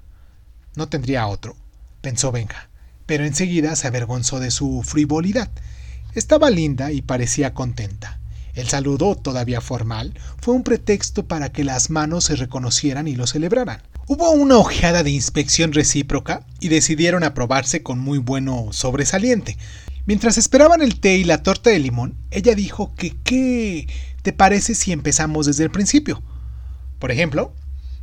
[0.74, 1.56] No tendría otro,
[2.00, 2.68] pensó Benja,
[3.06, 5.50] pero enseguida se avergonzó de su frivolidad.
[6.14, 8.18] Estaba linda y parecía contenta.
[8.54, 13.26] El saludo, todavía formal, fue un pretexto para que las manos se reconocieran y lo
[13.26, 13.82] celebraran.
[14.08, 19.56] Hubo una ojeada de inspección recíproca y decidieron aprobarse con muy bueno sobresaliente.
[20.06, 23.86] Mientras esperaban el té y la torta de limón, ella dijo que qué
[24.28, 26.22] te parece si empezamos desde el principio?
[26.98, 27.54] Por ejemplo,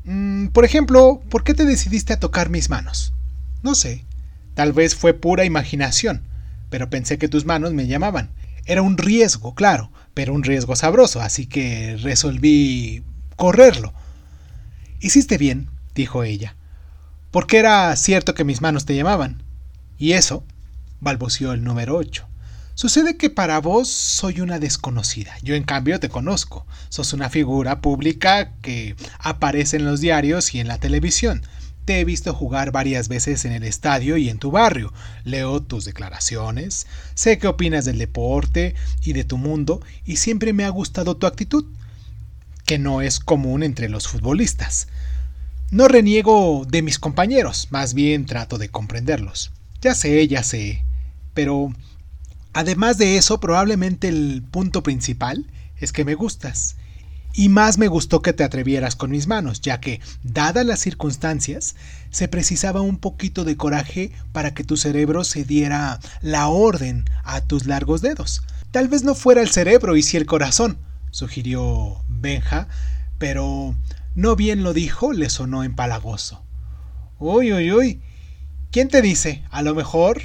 [0.06, 3.14] mm, por ejemplo, ¿por qué te decidiste a tocar mis manos?
[3.62, 4.06] No sé,
[4.56, 6.24] tal vez fue pura imaginación,
[6.72, 8.32] pero pensé que tus manos me llamaban.
[8.66, 13.04] Era un riesgo, claro, pero un riesgo sabroso, así que resolví
[13.36, 13.94] correrlo.
[15.02, 16.56] Hiciste bien, dijo ella,
[17.30, 19.44] porque era cierto que mis manos te llamaban.
[20.00, 20.44] Y eso,
[21.02, 22.28] balbució el número ocho.
[22.76, 25.38] Sucede que para vos soy una desconocida.
[25.42, 26.68] Yo en cambio te conozco.
[26.90, 31.42] Sos una figura pública que aparece en los diarios y en la televisión.
[31.86, 34.92] Te he visto jugar varias veces en el estadio y en tu barrio.
[35.24, 40.66] Leo tus declaraciones, sé qué opinas del deporte y de tu mundo y siempre me
[40.66, 41.64] ha gustado tu actitud,
[42.66, 44.90] que no es común entre los futbolistas.
[45.72, 49.54] No reniego de mis compañeros, más bien trato de comprenderlos.
[49.80, 50.84] Ya sé, ya sé,
[51.34, 51.72] pero
[52.56, 55.46] Además de eso, probablemente el punto principal
[55.78, 56.78] es que me gustas.
[57.34, 61.76] Y más me gustó que te atrevieras con mis manos, ya que, dadas las circunstancias,
[62.12, 67.42] se precisaba un poquito de coraje para que tu cerebro se diera la orden a
[67.42, 68.42] tus largos dedos.
[68.72, 70.78] Tal vez no fuera el cerebro y sí el corazón,
[71.12, 72.70] sugirió Benja,
[73.18, 73.76] pero
[74.16, 76.42] no bien lo dijo, le sonó empalagoso.
[77.20, 78.02] Uy, uy, uy.
[78.72, 79.44] ¿Quién te dice?
[79.52, 80.22] A lo mejor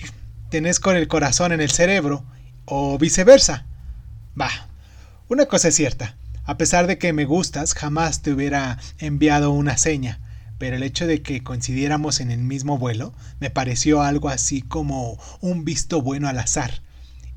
[0.50, 2.24] tenés con el corazón en el cerebro,
[2.64, 3.64] o viceversa.
[4.34, 4.68] Bah,
[5.28, 9.76] una cosa es cierta, a pesar de que me gustas, jamás te hubiera enviado una
[9.76, 10.20] seña,
[10.58, 15.18] pero el hecho de que coincidiéramos en el mismo vuelo me pareció algo así como
[15.40, 16.82] un visto bueno al azar.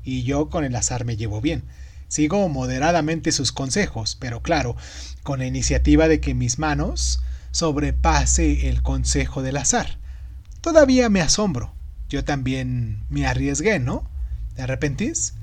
[0.02, 1.64] Y yo con el azar me llevo bien.
[2.08, 4.76] Sigo moderadamente sus consejos, pero claro,
[5.22, 9.98] con la iniciativa de que mis manos sobrepase el consejo del azar.
[10.60, 11.72] Todavía me asombro,
[12.08, 14.08] yo también me arriesgué, ¿no?
[14.54, 15.34] ¿Te arrepentís?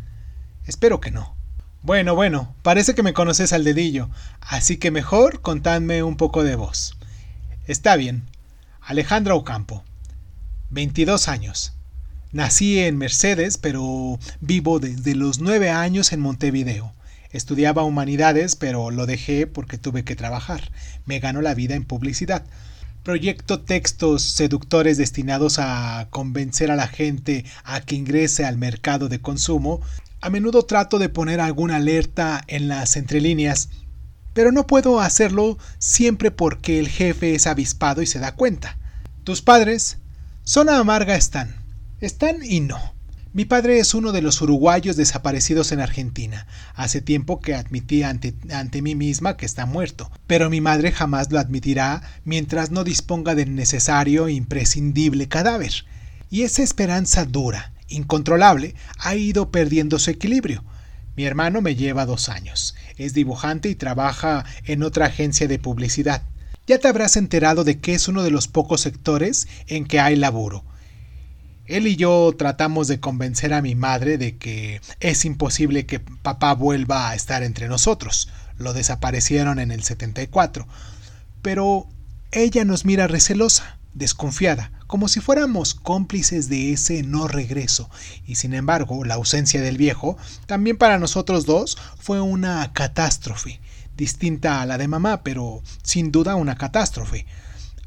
[0.65, 1.35] Espero que no.
[1.83, 6.55] Bueno, bueno, parece que me conoces al dedillo, así que mejor contadme un poco de
[6.55, 6.97] vos.
[7.65, 8.23] Está bien.
[8.81, 9.83] Alejandra Ocampo.
[10.69, 11.73] 22 años.
[12.31, 16.93] Nací en Mercedes, pero vivo desde los 9 años en Montevideo.
[17.31, 20.71] Estudiaba humanidades, pero lo dejé porque tuve que trabajar.
[21.05, 22.43] Me ganó la vida en publicidad.
[23.03, 29.19] Proyecto textos seductores destinados a convencer a la gente a que ingrese al mercado de
[29.19, 29.81] consumo.
[30.21, 33.69] A menudo trato de poner alguna alerta en las entrelíneas,
[34.35, 38.77] pero no puedo hacerlo siempre porque el jefe es avispado y se da cuenta.
[39.23, 39.97] Tus padres
[40.43, 41.55] son amarga están.
[42.01, 43.00] Están y no.
[43.33, 46.47] Mi padre es uno de los uruguayos desaparecidos en Argentina.
[46.75, 51.39] Hace tiempo que admití ante, mí misma que está muerto, pero mi madre jamás lo
[51.39, 55.71] admitirá mientras no disponga del necesario e imprescindible cadáver.
[56.29, 60.65] Y esa esperanza dura, incontrolable, ha ido perdiendo su equilibrio.
[61.15, 62.75] Mi hermano me lleva dos años.
[62.97, 66.23] Es dibujante y trabaja en otra agencia de publicidad.
[66.67, 70.17] Ya te habrás enterado de que es uno de los pocos sectores en que hay
[70.17, 70.65] laburo.
[71.71, 76.53] Él y yo tratamos de convencer a mi madre de que es imposible que papá
[76.53, 78.27] vuelva a estar entre nosotros.
[78.57, 80.67] Lo desaparecieron en el 74.
[81.41, 81.87] Pero
[82.33, 87.89] ella nos mira recelosa, desconfiada, como si fuéramos cómplices de ese no regreso.
[88.27, 90.17] Y sin embargo, la ausencia del viejo
[90.47, 93.61] también para nosotros dos fue una catástrofe,
[93.95, 97.25] distinta a la de mamá, pero sin duda una catástrofe.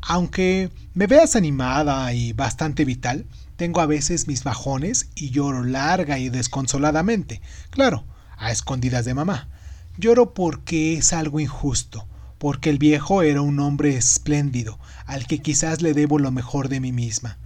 [0.01, 3.27] Aunque me veas animada y bastante vital,
[3.57, 7.41] tengo a veces mis bajones y lloro larga y desconsoladamente.
[7.71, 8.05] Claro,
[8.37, 9.49] a escondidas de mamá.
[9.97, 12.07] Lloro porque es algo injusto,
[12.39, 16.81] porque el viejo era un hombre espléndido, al que quizás le debo lo mejor de
[16.81, 17.39] mí misma.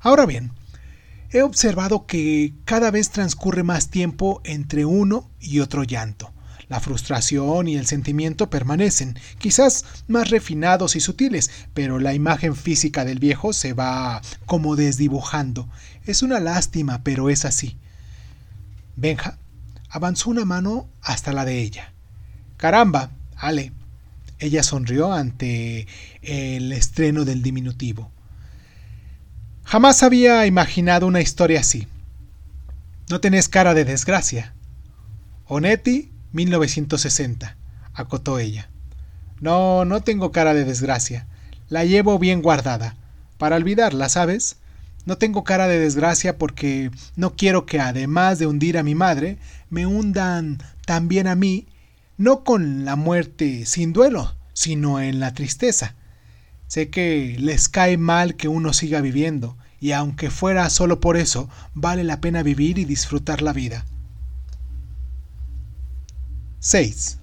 [0.00, 0.52] Ahora bien,
[1.30, 6.32] he observado que cada vez transcurre más tiempo entre uno y otro llanto.
[6.70, 13.04] La frustración y el sentimiento permanecen, quizás más refinados y sutiles, pero la imagen física
[13.04, 15.68] del viejo se va como desdibujando.
[16.06, 17.76] Es una lástima, pero es así.
[18.94, 19.36] Benja
[19.90, 21.92] avanzó una mano hasta la de ella.
[22.56, 23.72] Caramba, Ale.
[24.38, 25.88] Ella sonrió ante
[26.22, 28.12] el estreno del diminutivo.
[29.64, 31.88] Jamás había imaginado una historia así.
[33.10, 34.54] No tenés cara de desgracia.
[35.46, 37.56] Onetti 1960,
[37.94, 38.70] acotó ella.
[39.40, 41.26] No, no tengo cara de desgracia.
[41.68, 42.96] La llevo bien guardada.
[43.38, 44.56] Para olvidarla, ¿sabes?
[45.06, 49.38] No tengo cara de desgracia porque no quiero que, además de hundir a mi madre,
[49.70, 51.66] me hundan también a mí,
[52.18, 55.94] no con la muerte sin duelo, sino en la tristeza.
[56.66, 61.48] Sé que les cae mal que uno siga viviendo, y aunque fuera solo por eso,
[61.72, 63.86] vale la pena vivir y disfrutar la vida.
[66.60, 67.16] 6.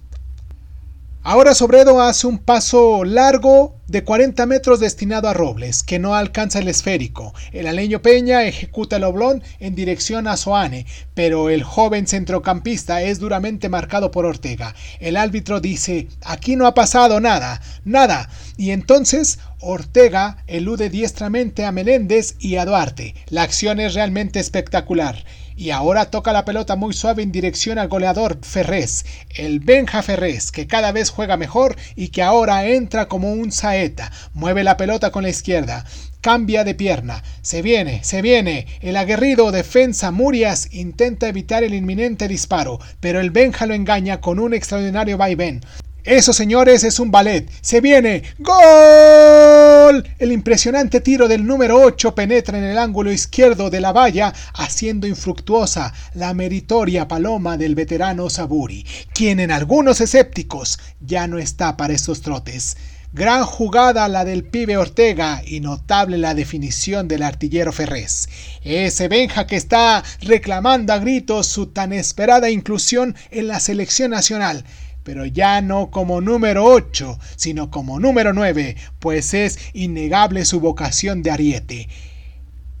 [1.22, 6.58] Ahora Sobredo hace un paso largo de 40 metros destinado a Robles, que no alcanza
[6.58, 7.34] el esférico.
[7.52, 13.20] El aleño Peña ejecuta el oblón en dirección a Soane, pero el joven centrocampista es
[13.20, 14.74] duramente marcado por Ortega.
[14.98, 18.30] El árbitro dice, aquí no ha pasado nada, nada.
[18.56, 23.14] Y entonces Ortega elude diestramente a Meléndez y a Duarte.
[23.28, 25.24] La acción es realmente espectacular
[25.58, 30.52] y ahora toca la pelota muy suave en dirección al goleador Ferrés, el Benja Ferrés,
[30.52, 35.10] que cada vez juega mejor y que ahora entra como un saeta, mueve la pelota
[35.10, 35.84] con la izquierda,
[36.20, 42.28] cambia de pierna, se viene, se viene, el aguerrido defensa Murias intenta evitar el inminente
[42.28, 45.62] disparo, pero el Benja lo engaña con un extraordinario vaivén.
[46.04, 47.50] Eso, señores, es un ballet.
[47.60, 48.22] Se viene.
[48.38, 50.08] ¡Gol!
[50.18, 55.06] El impresionante tiro del número 8 penetra en el ángulo izquierdo de la valla, haciendo
[55.06, 61.94] infructuosa la meritoria paloma del veterano Saburi, quien en algunos escépticos ya no está para
[61.94, 62.76] estos trotes.
[63.12, 68.28] Gran jugada la del pibe Ortega y notable la definición del artillero Ferrés.
[68.62, 74.64] Ese Benja que está reclamando a gritos su tan esperada inclusión en la selección nacional
[75.08, 81.22] pero ya no como número 8, sino como número 9, pues es innegable su vocación
[81.22, 81.88] de ariete.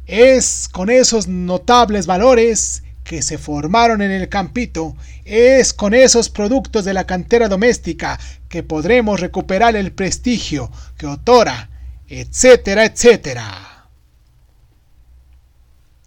[0.04, 6.84] Es con esos notables valores que se formaron en el campito, es con esos productos
[6.84, 8.20] de la cantera doméstica
[8.50, 11.70] que podremos recuperar el prestigio que otora,
[12.08, 13.88] etcétera, etcétera.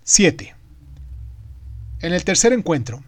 [0.03, 0.53] 7.
[2.01, 3.03] En el tercer encuentro,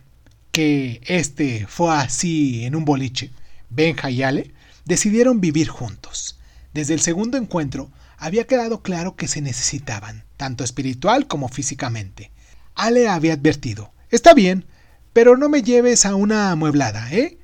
[0.54, 3.32] que este fue así en un boliche,
[3.72, 4.54] Benja y Ale
[4.86, 6.39] decidieron vivir juntos.
[6.76, 12.32] Desde el segundo encuentro había quedado claro que se necesitaban, tanto espiritual como físicamente.
[12.76, 14.68] Ale había advertido, está bien,
[15.12, 17.39] pero no me lleves a una amueblada, ¿eh?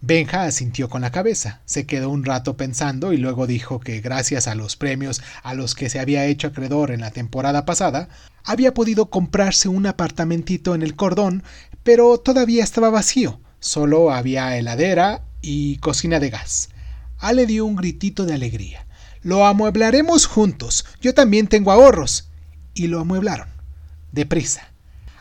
[0.00, 4.48] Benja asintió con la cabeza, se quedó un rato pensando y luego dijo que gracias
[4.48, 8.08] a los premios a los que se había hecho acreedor en la temporada pasada,
[8.44, 11.44] había podido comprarse un apartamentito en el cordón,
[11.82, 16.70] pero todavía estaba vacío, solo había heladera y cocina de gas.
[17.18, 18.86] Ale dio un gritito de alegría.
[19.22, 22.28] Lo amueblaremos juntos, yo también tengo ahorros.
[22.74, 23.48] Y lo amueblaron.
[24.12, 24.68] Deprisa.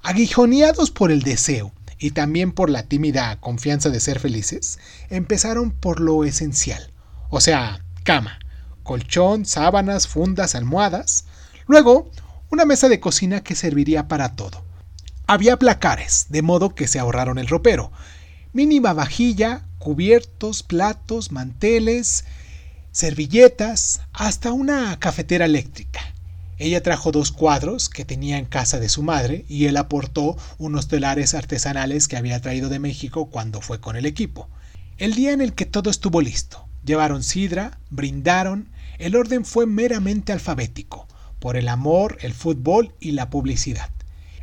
[0.02, 6.00] Aguijoneados por el deseo, y también por la tímida confianza de ser felices, empezaron por
[6.00, 6.92] lo esencial,
[7.30, 8.40] o sea, cama,
[8.82, 11.26] colchón, sábanas, fundas, almohadas,
[11.68, 12.10] luego
[12.50, 14.66] una mesa de cocina que serviría para todo.
[15.28, 17.92] Había placares, de modo que se ahorraron el ropero,
[18.54, 22.26] mínima vajilla, cubiertos, platos, manteles,
[22.92, 26.02] servilletas, hasta una cafetera eléctrica.
[26.58, 30.88] Ella trajo dos cuadros que tenía en casa de su madre y él aportó unos
[30.88, 34.48] telares artesanales que había traído de México cuando fue con el equipo.
[35.00, 38.70] El día en el que todo estuvo listo, llevaron sidra, brindaron,
[39.00, 41.08] el orden fue meramente alfabético,
[41.40, 43.90] por el amor, el fútbol y la publicidad.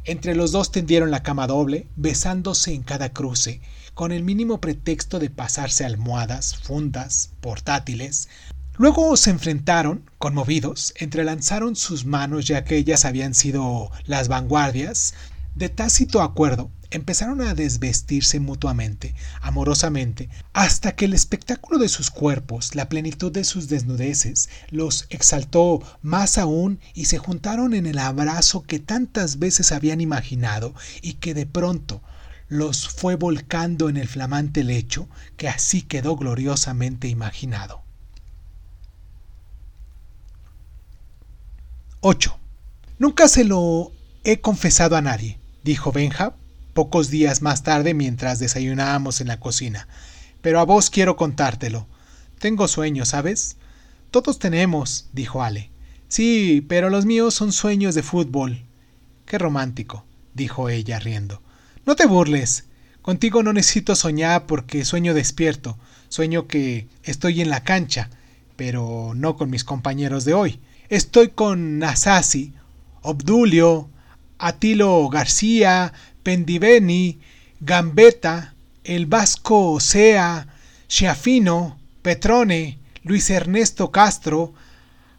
[0.09, 3.61] Entre los dos tendieron la cama doble, besándose en cada cruce,
[3.93, 8.31] con el mínimo pretexto de pasarse almohadas, fundas, portátiles.
[8.79, 15.13] Luego se enfrentaron, conmovidos, entrelanzaron sus manos ya que ellas habían sido las vanguardias.
[15.55, 22.75] De tácito acuerdo, empezaron a desvestirse mutuamente, amorosamente, hasta que el espectáculo de sus cuerpos,
[22.75, 28.63] la plenitud de sus desnudeces, los exaltó más aún y se juntaron en el abrazo
[28.63, 32.03] que tantas veces habían imaginado y que de pronto
[32.49, 37.83] los fue volcando en el flamante lecho que así quedó gloriosamente imaginado.
[42.01, 42.39] 8.
[42.99, 43.93] Nunca se lo
[44.25, 46.35] he confesado a nadie, dijo Benja
[46.79, 49.89] pocos días más tarde mientras desayunábamos en la cocina.
[50.43, 51.89] Pero a vos quiero contártelo.
[52.39, 53.57] Tengo sueños, ¿sabes?
[54.13, 55.73] Todos tenemos, dijo Ale.
[56.07, 58.63] Sí, pero los míos son sueños de fútbol.
[59.27, 60.05] Qué romántico,
[60.35, 61.43] dijo ella riendo.
[61.85, 62.67] No te burles.
[63.03, 65.77] Contigo no necesito soñar porque sueño despierto.
[66.09, 68.09] Sueño que estoy en la cancha,
[68.55, 70.61] pero no con mis compañeros de hoy.
[70.91, 72.53] Estoy con Nasasi,
[73.03, 73.91] Obdulio,
[74.39, 75.93] Atilo García,
[76.29, 77.21] Pendiveni,
[77.59, 78.53] Gambetta,
[78.85, 80.47] el vasco Sea,
[80.87, 84.53] Schiafino, Petrone, Luis Ernesto Castro,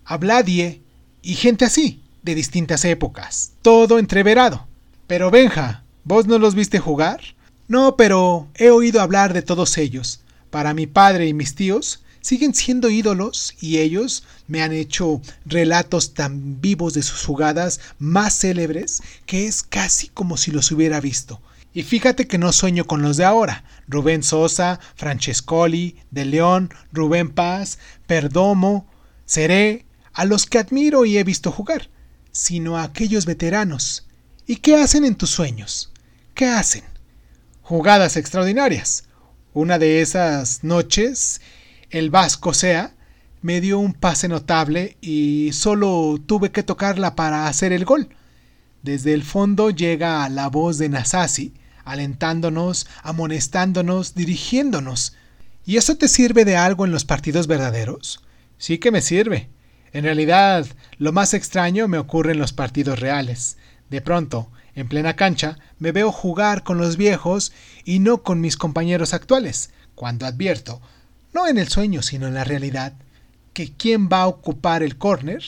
[0.05, 0.83] Abladie
[1.23, 4.67] y gente así, de distintas épocas, todo entreverado.
[5.07, 7.21] Pero Benja, ¿vos no los viste jugar?
[7.67, 10.19] No, pero he oído hablar de todos ellos.
[10.51, 16.13] Para mi padre y mis tíos, siguen siendo ídolos y ellos me han hecho relatos
[16.13, 21.41] tan vivos de sus jugadas más célebres que es casi como si los hubiera visto.
[21.73, 27.29] Y fíjate que no sueño con los de ahora, Rubén Sosa, Francescoli, De León, Rubén
[27.29, 28.87] Paz, Perdomo,
[29.25, 31.89] Seré, a los que admiro y he visto jugar,
[32.31, 34.07] sino a aquellos veteranos.
[34.47, 35.91] ¿Y qué hacen en tus sueños?
[36.33, 36.83] ¿Qué hacen?
[37.61, 39.03] Jugadas extraordinarias.
[39.53, 41.39] Una de esas noches
[41.89, 42.93] el vasco sea,
[43.41, 48.09] me dio un pase notable y solo tuve que tocarla para hacer el gol.
[48.83, 51.53] Desde el fondo llega la voz de Nasasi,
[51.85, 55.15] alentándonos, amonestándonos, dirigiéndonos.
[55.65, 58.23] ¿Y eso te sirve de algo en los partidos verdaderos?
[58.57, 59.49] Sí que me sirve.
[59.91, 60.67] En realidad,
[60.97, 63.57] lo más extraño me ocurre en los partidos reales.
[63.89, 67.51] De pronto, en plena cancha, me veo jugar con los viejos
[67.83, 70.81] y no con mis compañeros actuales, cuando advierto
[71.33, 72.93] no en el sueño, sino en la realidad,
[73.53, 75.43] que quien va a ocupar el córner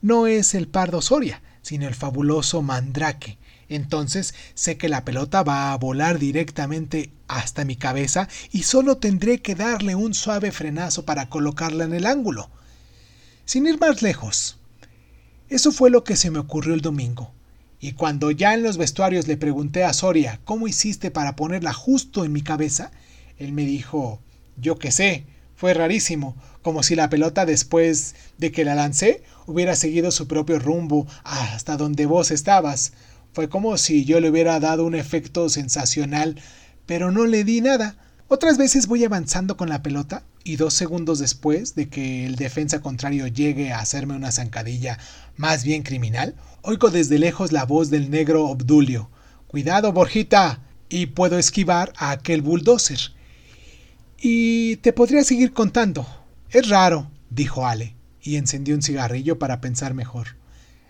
[0.00, 3.38] no es el Pardo Soria, sino el fabuloso Mandrake.
[3.68, 9.40] Entonces sé que la pelota va a volar directamente hasta mi cabeza y solo tendré
[9.40, 12.50] que darle un suave frenazo para colocarla en el ángulo.
[13.44, 14.58] Sin ir más lejos.
[15.48, 17.32] Eso fue lo que se me ocurrió el domingo.
[17.80, 22.24] Y cuando ya en los vestuarios le pregunté a Soria cómo hiciste para ponerla justo
[22.24, 22.90] en mi cabeza,
[23.38, 24.20] él me dijo
[24.62, 29.76] yo qué sé, fue rarísimo, como si la pelota después de que la lancé hubiera
[29.76, 32.94] seguido su propio rumbo hasta donde vos estabas.
[33.32, 36.40] Fue como si yo le hubiera dado un efecto sensacional,
[36.86, 37.96] pero no le di nada.
[38.28, 42.80] Otras veces voy avanzando con la pelota y dos segundos después de que el defensa
[42.80, 44.98] contrario llegue a hacerme una zancadilla
[45.36, 49.10] más bien criminal, oigo desde lejos la voz del negro Obdulio.
[49.48, 50.60] Cuidado, Borjita.
[50.88, 52.98] y puedo esquivar a aquel bulldozer.
[54.24, 56.06] Y te podría seguir contando.
[56.48, 60.36] Es raro, dijo Ale, y encendió un cigarrillo para pensar mejor.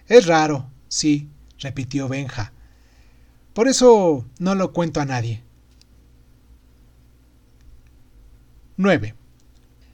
[0.06, 2.52] Es raro, sí, repitió Benja.
[3.54, 5.42] Por eso no lo cuento a nadie.
[8.76, 9.14] 9.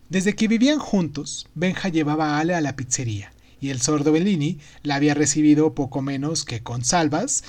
[0.09, 4.59] Desde que vivían juntos, Benja llevaba a Ale a la pizzería, y el sordo Bellini
[4.83, 7.45] la había recibido poco menos que con salvas,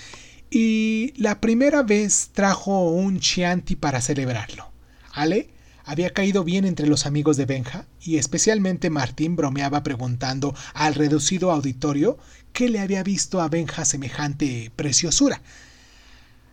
[0.52, 4.70] y la primera vez trajo un chianti para celebrarlo.
[5.14, 5.50] Ale
[5.90, 11.50] había caído bien entre los amigos de Benja, y especialmente Martín bromeaba preguntando al reducido
[11.50, 12.20] auditorio
[12.54, 15.42] qué le había visto a Benja semejante preciosura.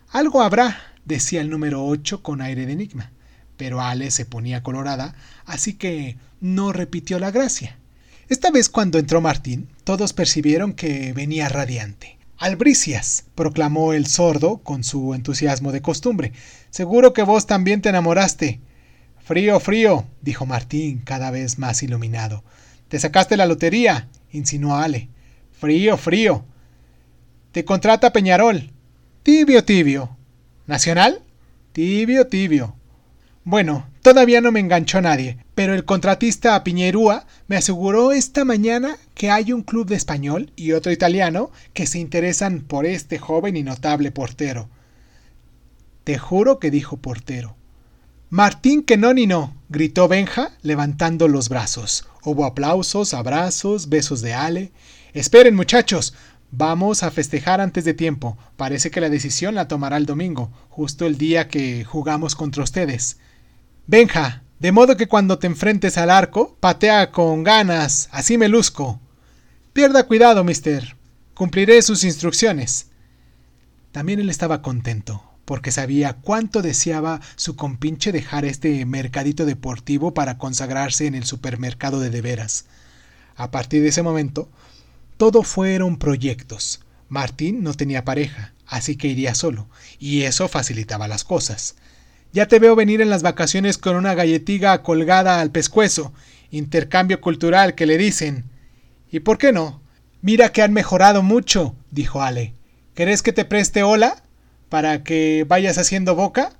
[0.08, 3.12] Algo habrá, decía el número 8 con aire de enigma,
[3.58, 5.14] pero Ale se ponía colorada,
[5.44, 7.76] así que no repitió la gracia.
[8.30, 12.16] Esta vez cuando entró Martín, todos percibieron que venía radiante.
[12.38, 16.32] Albricias, proclamó el sordo con su entusiasmo de costumbre.
[16.70, 18.60] Seguro que vos también te enamoraste.
[19.26, 22.44] Frío, frío, dijo Martín, cada vez más iluminado.
[22.86, 25.08] Te sacaste la lotería, insinuó Ale.
[25.50, 26.44] Frío, frío.
[27.50, 28.70] Te contrata Peñarol.
[29.24, 30.16] Tibio, tibio.
[30.68, 31.22] ¿Nacional?
[31.72, 32.76] Tibio, tibio.
[33.42, 39.32] Bueno, todavía no me enganchó nadie, pero el contratista Piñerúa me aseguró esta mañana que
[39.32, 43.64] hay un club de español y otro italiano que se interesan por este joven y
[43.64, 44.68] notable portero.
[46.04, 47.55] Te juro que dijo portero.
[48.30, 52.08] Martín que no ni no, gritó Benja, levantando los brazos.
[52.24, 54.72] Hubo aplausos, abrazos, besos de Ale.
[55.12, 56.12] Esperen, muchachos.
[56.50, 58.36] Vamos a festejar antes de tiempo.
[58.56, 63.18] Parece que la decisión la tomará el domingo, justo el día que jugamos contra ustedes.
[63.86, 68.98] Benja, de modo que cuando te enfrentes al arco, patea con ganas, así me luzco.
[69.72, 70.96] Pierda cuidado, mister.
[71.34, 72.88] Cumpliré sus instrucciones.
[73.92, 80.36] También él estaba contento, porque sabía cuánto deseaba su compinche dejar este mercadito deportivo para
[80.36, 82.66] consagrarse en el supermercado de de veras.
[83.36, 84.50] A partir de ese momento,
[85.16, 86.80] todo fueron proyectos.
[87.08, 89.68] Martín no tenía pareja, así que iría solo,
[89.98, 91.76] y eso facilitaba las cosas.
[92.32, 96.12] Ya te veo venir en las vacaciones con una galletiga colgada al pescuezo.
[96.50, 98.44] Intercambio cultural que le dicen.
[99.10, 99.80] ¿Y por qué no?
[100.20, 102.52] Mira que han mejorado mucho, dijo Ale.
[102.94, 104.22] ¿Querés que te preste hola?
[104.68, 106.52] ¿Para que vayas haciendo boca?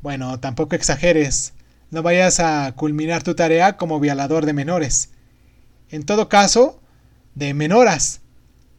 [0.00, 1.52] Bueno, tampoco exageres.
[1.90, 5.10] No vayas a culminar tu tarea como violador de menores.
[5.90, 6.80] En todo caso,
[7.34, 8.20] de menoras.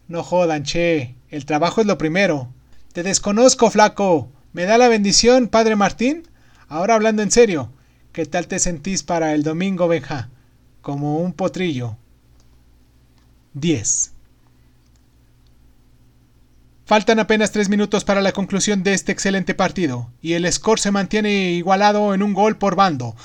[0.07, 1.15] No jodan, che.
[1.29, 2.53] El trabajo es lo primero.
[2.93, 4.31] Te desconozco, flaco.
[4.53, 6.27] ¿Me da la bendición, padre Martín?
[6.67, 7.71] Ahora hablando en serio,
[8.13, 10.29] ¿qué tal te sentís para el domingo, Benja?
[10.81, 11.97] Como un potrillo.
[13.53, 14.14] 10.
[16.87, 20.91] Faltan apenas tres minutos para la conclusión de este excelente partido, y el score se
[20.91, 23.15] mantiene igualado en un gol por bando,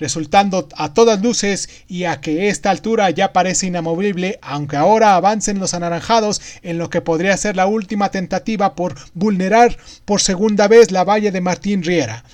[0.00, 5.60] resultando a todas luces y a que esta altura ya parece inamovible, aunque ahora avancen
[5.60, 10.90] los anaranjados en lo que podría ser la última tentativa por vulnerar por segunda vez
[10.90, 12.24] la valla de Martín Riera.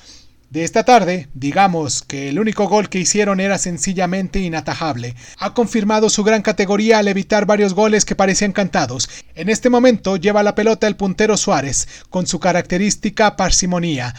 [0.53, 5.17] De esta tarde, digamos que el único gol que hicieron era sencillamente inatajable.
[5.39, 9.09] Ha confirmado su gran categoría al evitar varios goles que parecían cantados.
[9.35, 14.15] En este momento lleva la pelota el puntero Suárez, con su característica parsimonía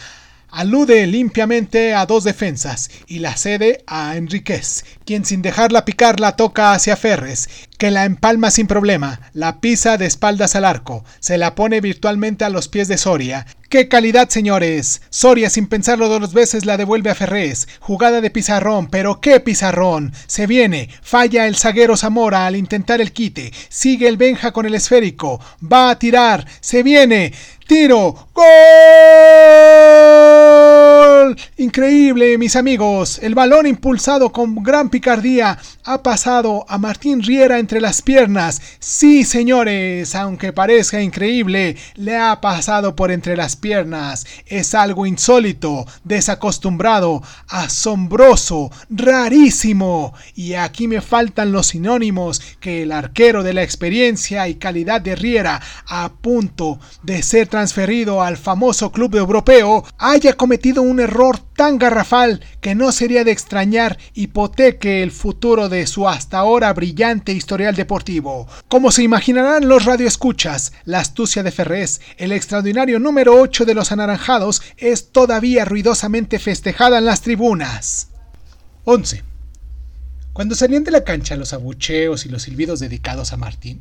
[0.54, 6.36] alude limpiamente a dos defensas y la cede a Enríquez, quien sin dejarla picar la
[6.36, 11.38] toca hacia Ferres, que la empalma sin problema, la pisa de espaldas al arco, se
[11.38, 13.46] la pone virtualmente a los pies de Soria.
[13.74, 15.02] ¡Qué calidad, señores!
[15.10, 17.66] Soria sin pensarlo dos veces la devuelve a Ferrés.
[17.80, 20.12] Jugada de pizarrón, pero qué pizarrón.
[20.28, 23.52] Se viene, falla el zaguero Zamora al intentar el quite.
[23.70, 25.40] Sigue el Benja con el esférico.
[25.60, 26.46] Va a tirar.
[26.60, 27.32] Se viene.
[27.66, 28.28] Tiro.
[28.34, 28.44] ¡Gol!
[31.56, 33.18] Increíble, mis amigos.
[33.22, 38.60] El balón impulsado con gran picardía ha pasado a Martín Riera entre las piernas.
[38.80, 44.26] Sí, señores, aunque parezca increíble, le ha pasado por entre las piernas.
[44.46, 50.12] Es algo insólito, desacostumbrado, asombroso, rarísimo.
[50.34, 55.16] Y aquí me faltan los sinónimos que el arquero de la experiencia y calidad de
[55.16, 61.78] Riera, a punto de ser transferido al famoso club europeo, haya cometido un error tan
[61.78, 67.76] garrafal que no sería de extrañar hipoteque el futuro de su hasta ahora brillante historial
[67.76, 68.48] deportivo.
[68.66, 73.92] Como se imaginarán los radioescuchas, la astucia de Ferrés, el extraordinario número 8 de los
[73.92, 78.08] anaranjados, es todavía ruidosamente festejada en las tribunas.
[78.82, 79.22] 11.
[80.32, 83.80] Cuando salían de la cancha los abucheos y los silbidos dedicados a Martín,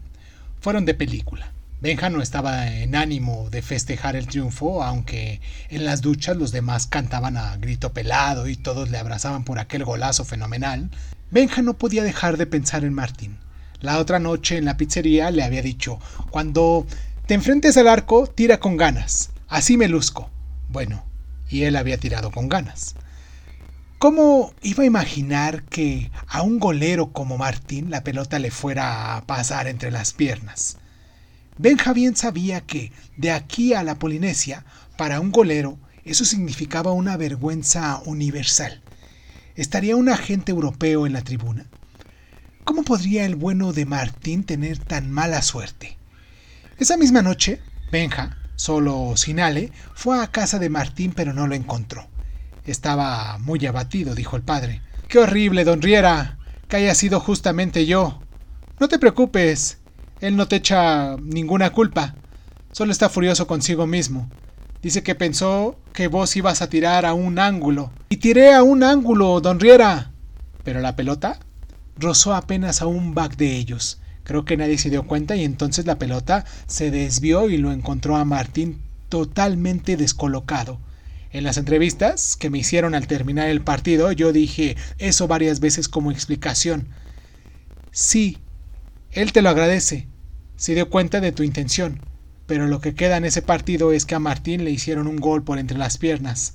[0.62, 1.52] fueron de película.
[1.84, 6.88] Benja no estaba en ánimo de festejar el triunfo, aunque en las duchas los demás
[6.88, 10.90] cantaban a grito pelado y todos le abrazaban por aquel golazo fenomenal.
[11.30, 13.38] Benja no podía dejar de pensar en Martín.
[13.82, 16.00] La otra noche en la pizzería le había dicho,
[16.32, 16.88] cuando
[17.26, 19.32] te enfrentes al arco, tira con ganas.
[19.50, 20.30] Así me luzco.
[20.70, 21.04] Bueno,
[21.50, 22.96] y él había tirado con ganas.
[24.00, 29.26] ¿Cómo iba a imaginar que a un golero como Martín la pelota le fuera a
[29.26, 30.78] pasar entre las piernas?
[31.58, 34.66] Benja bien sabía que, de aquí a la Polinesia,
[34.98, 38.82] para un golero, eso significaba una vergüenza universal.
[39.56, 41.68] ¿Estaría un agente europeo en la tribuna?
[42.64, 45.98] ¿Cómo podría el bueno de Martín tener tan mala suerte?
[46.80, 51.56] Esa misma noche, Benja, solo sin Ale, fue a casa de Martín pero no lo
[51.56, 52.08] encontró.
[52.66, 54.82] Estaba muy abatido, dijo el padre.
[55.08, 56.40] ¡Qué horrible, don Riera!
[56.68, 58.24] Que haya sido justamente yo.
[58.80, 59.78] No te preocupes,
[60.24, 62.16] él no te echa ninguna culpa.
[62.72, 64.30] Solo está furioso consigo mismo.
[64.82, 67.92] Dice que pensó que vos ibas a tirar a un ángulo.
[68.08, 70.12] Y tiré a un ángulo, don Riera.
[70.64, 71.40] Pero la pelota
[71.98, 75.86] rozó apenas a un back de ellos, Creo que nadie se dio cuenta y entonces
[75.86, 80.80] la pelota se desvió y lo encontró a Martín totalmente descolocado.
[81.32, 85.90] En las entrevistas que me hicieron al terminar el partido, yo dije eso varias veces
[85.90, 86.88] como explicación.
[87.92, 88.38] Sí,
[89.12, 90.08] él te lo agradece,
[90.64, 92.00] se dio cuenta de tu intención,
[92.48, 95.44] pero lo que queda en ese partido es que a Martín le hicieron un gol
[95.44, 96.54] por entre las piernas.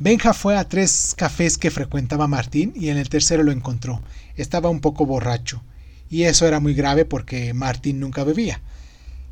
[0.00, 4.02] Benja fue a tres cafés que frecuentaba Martín y en el tercero lo encontró.
[4.34, 5.62] Estaba un poco borracho.
[6.10, 8.60] Y eso era muy grave porque Martín nunca bebía.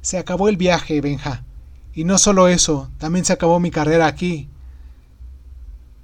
[0.02, 1.42] Se acabó el viaje, Benja.
[1.92, 4.48] Y no solo eso, también se acabó mi carrera aquí.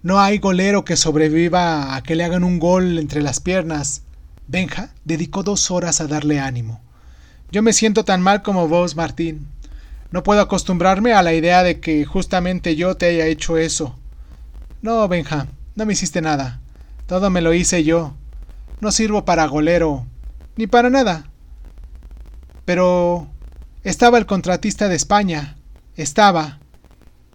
[0.03, 4.03] No hay golero que sobreviva a que le hagan un gol entre las piernas.
[4.49, 6.83] Benja dedicó dos horas a darle ánimo.
[7.53, 9.47] Yo me siento tan mal como vos, Martín.
[10.11, 13.99] No puedo acostumbrarme a la idea de que justamente yo te haya hecho eso.
[14.81, 16.61] No, Benja, no me hiciste nada.
[17.07, 18.15] Todo me lo hice yo.
[18.81, 20.07] No sirvo para golero,
[20.57, 21.27] ni para nada.
[22.65, 23.29] Pero
[23.85, 25.57] estaba el contratista de España.
[25.95, 26.59] Estaba.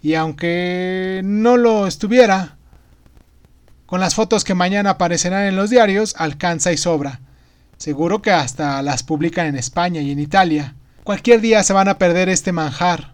[0.01, 2.57] Y aunque no lo estuviera,
[3.85, 7.21] con las fotos que mañana aparecerán en los diarios, alcanza y sobra.
[7.77, 10.75] Seguro que hasta las publican en España y en Italia.
[11.03, 13.13] Cualquier día se van a perder este manjar.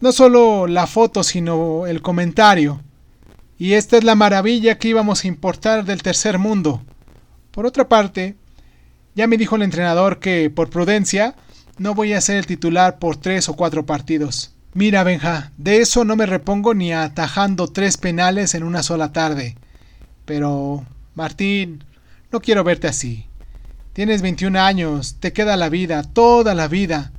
[0.00, 2.82] No solo la foto, sino el comentario.
[3.58, 6.82] Y esta es la maravilla que íbamos a importar del tercer mundo.
[7.50, 8.36] Por otra parte,
[9.14, 11.34] ya me dijo el entrenador que, por prudencia,
[11.78, 14.54] no voy a ser el titular por tres o cuatro partidos.
[14.74, 19.56] Mira, Benja, de eso no me repongo ni atajando tres penales en una sola tarde.
[20.24, 20.84] Pero,
[21.14, 21.84] Martín,
[22.32, 23.26] no quiero verte así.
[23.94, 27.12] Tienes 21 años, te queda la vida, toda la vida.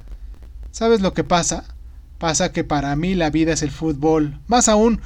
[0.71, 1.63] ¿Sabes lo que pasa?
[2.17, 4.41] Pasa que para mí la vida es el fútbol.
[4.47, 4.99] Más aún,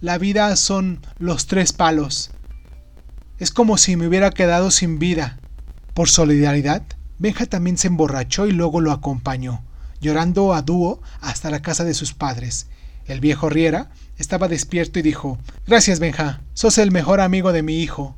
[0.00, 2.30] la vida son los tres palos.
[3.40, 5.40] Es como si me hubiera quedado sin vida.
[5.92, 6.84] Por solidaridad,
[7.18, 9.64] Benja también se emborrachó y luego lo acompañó,
[10.00, 12.68] llorando a dúo hasta la casa de sus padres.
[13.06, 17.82] El viejo Riera estaba despierto y dijo Gracias, Benja, sos el mejor amigo de mi
[17.82, 18.14] hijo.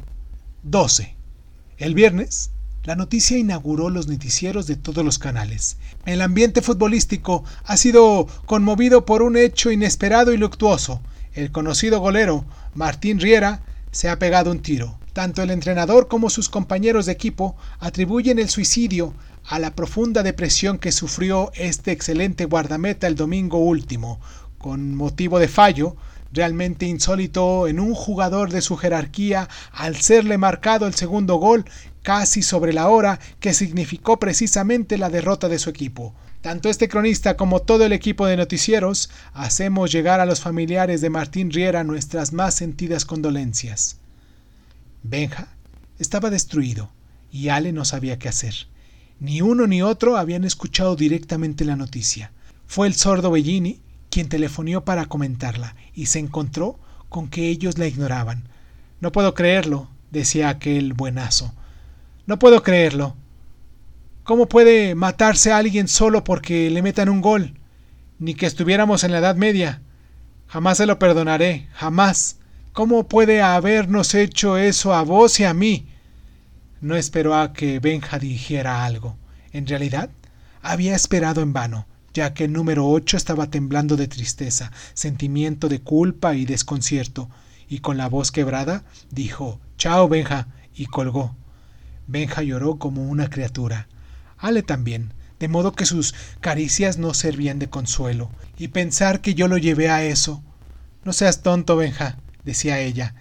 [0.64, 1.16] 12.
[1.78, 2.51] El viernes,
[2.85, 5.76] la noticia inauguró los noticieros de todos los canales.
[6.07, 11.01] El ambiente futbolístico ha sido conmovido por un hecho inesperado y luctuoso.
[11.35, 13.62] El conocido golero, Martín Riera,
[13.93, 14.99] se ha pegado un tiro.
[15.12, 19.12] Tanto el entrenador como sus compañeros de equipo atribuyen el suicidio
[19.45, 24.20] a la profunda depresión que sufrió este excelente guardameta el domingo último,
[24.59, 25.97] con motivo de fallo
[26.33, 31.64] realmente insólito en un jugador de su jerarquía al serle marcado el segundo gol
[32.03, 36.14] casi sobre la hora que significó precisamente la derrota de su equipo.
[36.40, 41.11] Tanto este cronista como todo el equipo de noticieros hacemos llegar a los familiares de
[41.11, 43.98] Martín Riera nuestras más sentidas condolencias.
[45.03, 45.48] Benja
[45.98, 46.90] estaba destruido
[47.30, 48.55] y Ale no sabía qué hacer.
[49.20, 52.32] Ni uno ni otro habían escuchado directamente la noticia.
[52.66, 56.78] Fue el sordo Bellini quien telefonió para comentarla, y se encontró
[57.09, 58.48] con que ellos la ignoraban.
[59.01, 61.55] No puedo creerlo, decía aquel buenazo.
[62.27, 63.16] No puedo creerlo.
[64.25, 67.59] ¿Cómo puede matarse a alguien solo porque le metan un gol?
[68.18, 69.83] Ni que estuviéramos en la Edad Media.
[70.47, 72.37] Jamás se lo perdonaré, jamás.
[72.73, 75.89] ¿Cómo puede habernos hecho eso a vos y a mí?
[76.81, 79.16] No esperó a que Benja dijera algo.
[79.53, 80.11] En realidad,
[80.62, 85.81] había esperado en vano ya que el número ocho estaba temblando de tristeza, sentimiento de
[85.81, 87.29] culpa y desconcierto,
[87.68, 91.37] y con la voz quebrada dijo Chao, Benja, y colgó.
[92.11, 93.89] Benja lloró como una criatura.
[94.37, 99.49] Ale también, de modo que sus caricias no servían de consuelo, y pensar que yo
[99.49, 100.43] lo llevé a eso.
[101.05, 103.15] No seas tonto, Benja, decía ella.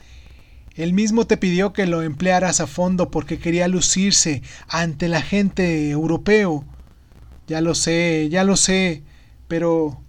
[0.76, 5.90] Él mismo te pidió que lo emplearas a fondo porque quería lucirse ante la gente
[5.90, 6.66] europeo.
[7.48, 9.04] Ya lo sé, ya lo sé,
[9.48, 10.02] pero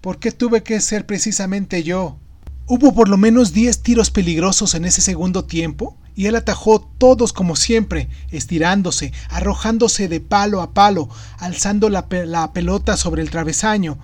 [0.00, 2.18] ¿por qué tuve que ser precisamente yo?
[2.66, 7.32] Hubo por lo menos diez tiros peligrosos en ese segundo tiempo, y él atajó todos
[7.32, 11.08] como siempre, estirándose, arrojándose de palo a palo,
[11.38, 13.98] alzando la, la, pelota sobre el travesaño.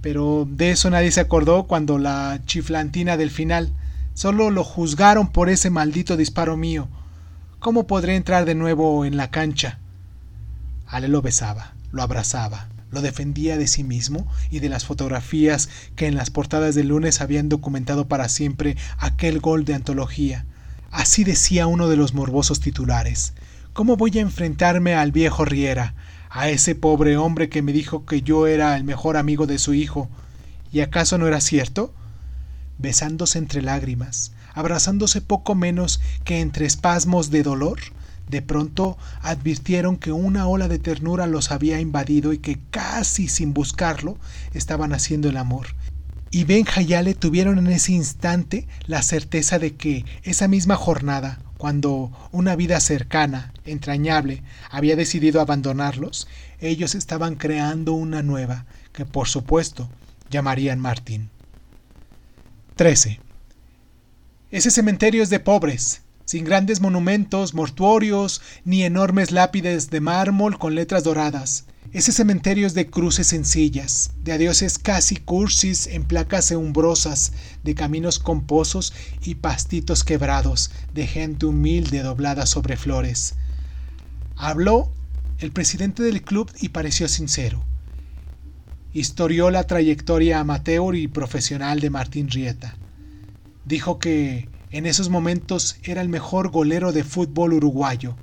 [0.00, 3.74] Pero de eso nadie se acordó cuando la chiflantina del final.
[4.14, 6.88] Solo lo juzgaron por ese maldito disparo mío.
[7.58, 9.78] ¿Cómo podré entrar de nuevo en la cancha?
[10.86, 16.06] Ale lo besaba lo abrazaba, lo defendía de sí mismo y de las fotografías que
[16.06, 20.46] en las portadas del lunes habían documentado para siempre aquel gol de antología.
[20.90, 23.32] Así decía uno de los morbosos titulares.
[23.72, 25.94] ¿Cómo voy a enfrentarme al viejo Riera,
[26.28, 29.72] a ese pobre hombre que me dijo que yo era el mejor amigo de su
[29.74, 30.08] hijo?
[30.72, 31.94] ¿Y acaso no era cierto?
[32.78, 37.78] Besándose entre lágrimas, abrazándose poco menos que entre espasmos de dolor,
[38.30, 43.52] De pronto advirtieron que una ola de ternura los había invadido y que casi sin
[43.52, 44.18] buscarlo
[44.54, 45.66] estaban haciendo el amor.
[46.30, 51.40] Y Benja y Ale tuvieron en ese instante la certeza de que esa misma jornada,
[51.58, 56.28] cuando una vida cercana, entrañable, había decidido abandonarlos,
[56.60, 59.90] ellos estaban creando una nueva, que por supuesto
[60.30, 61.30] llamarían Martín.
[62.76, 63.20] 13.
[64.52, 70.76] Ese cementerio es de pobres, sin grandes monumentos mortuorios ni enormes lápides de mármol con
[70.76, 71.66] letras doradas.
[71.92, 77.32] Ese cementerio es de cruces sencillas, de adioses casi cursis en placas eumbrosas,
[77.64, 78.92] de caminos con pozos
[79.24, 83.34] y pastitos quebrados, de gente humilde doblada sobre flores.
[84.36, 84.92] Habló
[85.40, 87.64] el presidente del club y pareció sincero.
[88.92, 92.76] Historió la trayectoria amateur y profesional de Martín Rieta.
[93.64, 98.14] Dijo que en esos momentos era el mejor golero de fútbol uruguayo,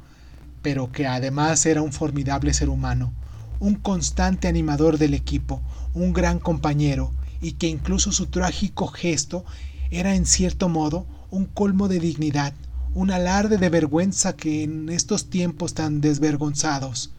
[0.62, 3.14] pero que además era un formidable ser humano,
[3.60, 5.62] un constante animador del equipo,
[5.94, 9.46] un gran compañero, y que incluso su trágico gesto
[9.92, 12.54] era en cierto modo un colmo de dignidad,
[12.94, 17.12] un alarde de vergüenza que en estos tiempos tan desvergonzados.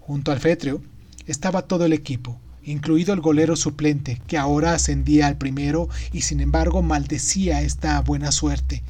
[0.00, 0.82] Junto al fétreo
[1.26, 6.40] estaba todo el equipo, incluido el golero suplente, que ahora ascendía al primero y sin
[6.40, 8.82] embargo maldecía esta buena suerte.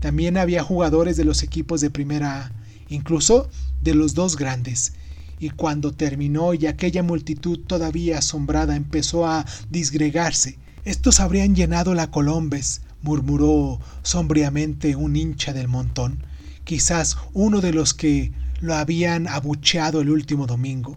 [0.00, 2.52] También había jugadores de los equipos de primera A,
[2.88, 3.48] incluso
[3.82, 4.92] de los dos grandes.
[5.38, 12.10] Y cuando terminó y aquella multitud todavía asombrada empezó a disgregarse, estos habrían llenado la
[12.10, 16.24] Colombes, murmuró sombríamente un hincha del montón,
[16.64, 20.96] quizás uno de los que lo habían abucheado el último domingo.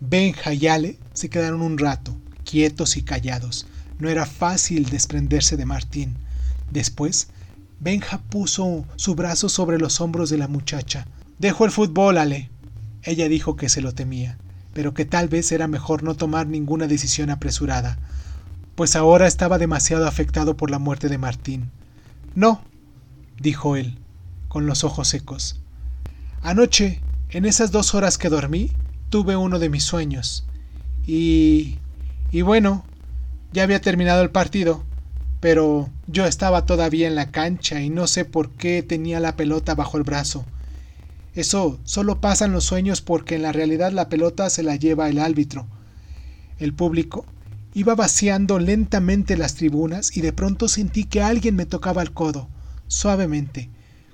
[0.00, 3.66] Benja y Ale se quedaron un rato, quietos y callados.
[3.98, 6.16] No era fácil desprenderse de Martín.
[6.70, 7.28] Después,
[7.80, 11.06] Benja puso su brazo sobre los hombros de la muchacha.
[11.38, 12.50] Dejo el fútbol, Ale.
[13.04, 14.38] Ella dijo que se lo temía,
[14.72, 17.98] pero que tal vez era mejor no tomar ninguna decisión apresurada,
[18.74, 21.70] pues ahora estaba demasiado afectado por la muerte de Martín.
[22.34, 22.62] No,
[23.38, 23.98] dijo él,
[24.48, 25.60] con los ojos secos.
[26.42, 27.00] Anoche,
[27.30, 28.72] en esas dos horas que dormí,
[29.10, 30.44] tuve uno de mis sueños.
[31.06, 31.78] Y...
[32.32, 32.84] y bueno,
[33.52, 34.82] ya había terminado el partido,
[35.40, 39.74] pero yo estaba todavía en la cancha y no sé por qué tenía la pelota
[39.74, 40.44] bajo el brazo.
[41.34, 45.08] Eso solo pasa en los sueños porque en la realidad la pelota se la lleva
[45.08, 45.66] el árbitro.
[46.58, 47.26] El público
[47.74, 52.48] iba vaciando lentamente las tribunas y de pronto sentí que alguien me tocaba el codo,
[52.86, 53.68] suavemente,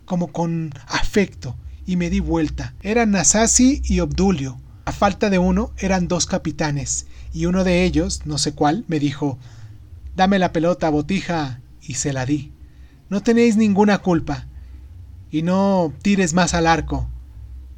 [0.07, 2.75] como con afecto, y me di vuelta.
[2.83, 4.59] Eran Nasasi y Obdulio.
[4.87, 8.99] A falta de uno eran dos capitanes, y uno de ellos, no sé cuál, me
[8.99, 9.39] dijo
[10.17, 12.53] Dame la pelota, botija, y se la di.
[13.09, 14.47] No tenéis ninguna culpa,
[15.31, 17.09] y no tires más al arco.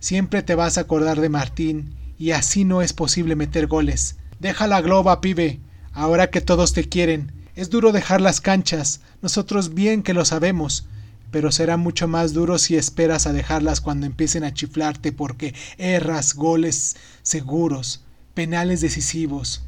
[0.00, 4.16] Siempre te vas a acordar de Martín, y así no es posible meter goles.
[4.38, 5.60] Deja la globa, pibe,
[5.92, 7.32] ahora que todos te quieren.
[7.54, 10.86] Es duro dejar las canchas, nosotros bien que lo sabemos,
[11.30, 16.34] pero será mucho más duro si esperas a dejarlas cuando empiecen a chiflarte porque erras
[16.34, 19.64] goles seguros, penales decisivos.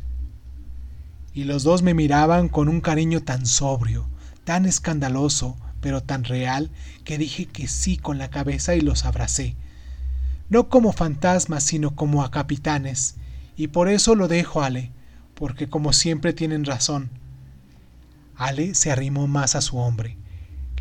[1.33, 4.07] Y los dos me miraban con un cariño tan sobrio,
[4.45, 6.73] tan escandaloso, pero tan real,
[7.05, 9.55] que dije que sí con la cabeza y los abracé.
[10.49, 13.17] No como fantasmas, sino como a capitanes.
[13.55, 14.93] Y por eso lo dejo, Ale,
[15.35, 17.11] porque como siempre tienen razón.
[18.35, 20.17] Ale se arrimó más a su hombre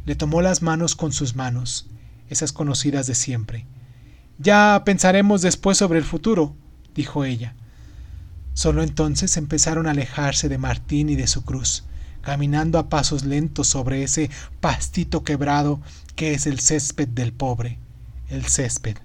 [0.05, 1.87] le tomó las manos con sus manos,
[2.29, 3.65] esas conocidas de siempre.
[4.37, 6.55] Ya pensaremos después sobre el futuro,
[6.93, 7.55] dijo ella.
[8.53, 11.85] Solo entonces empezaron a alejarse de Martín y de su cruz,
[12.23, 15.79] caminando a pasos lentos sobre ese pastito quebrado
[16.15, 17.77] que es el césped del pobre,
[18.29, 18.97] el césped.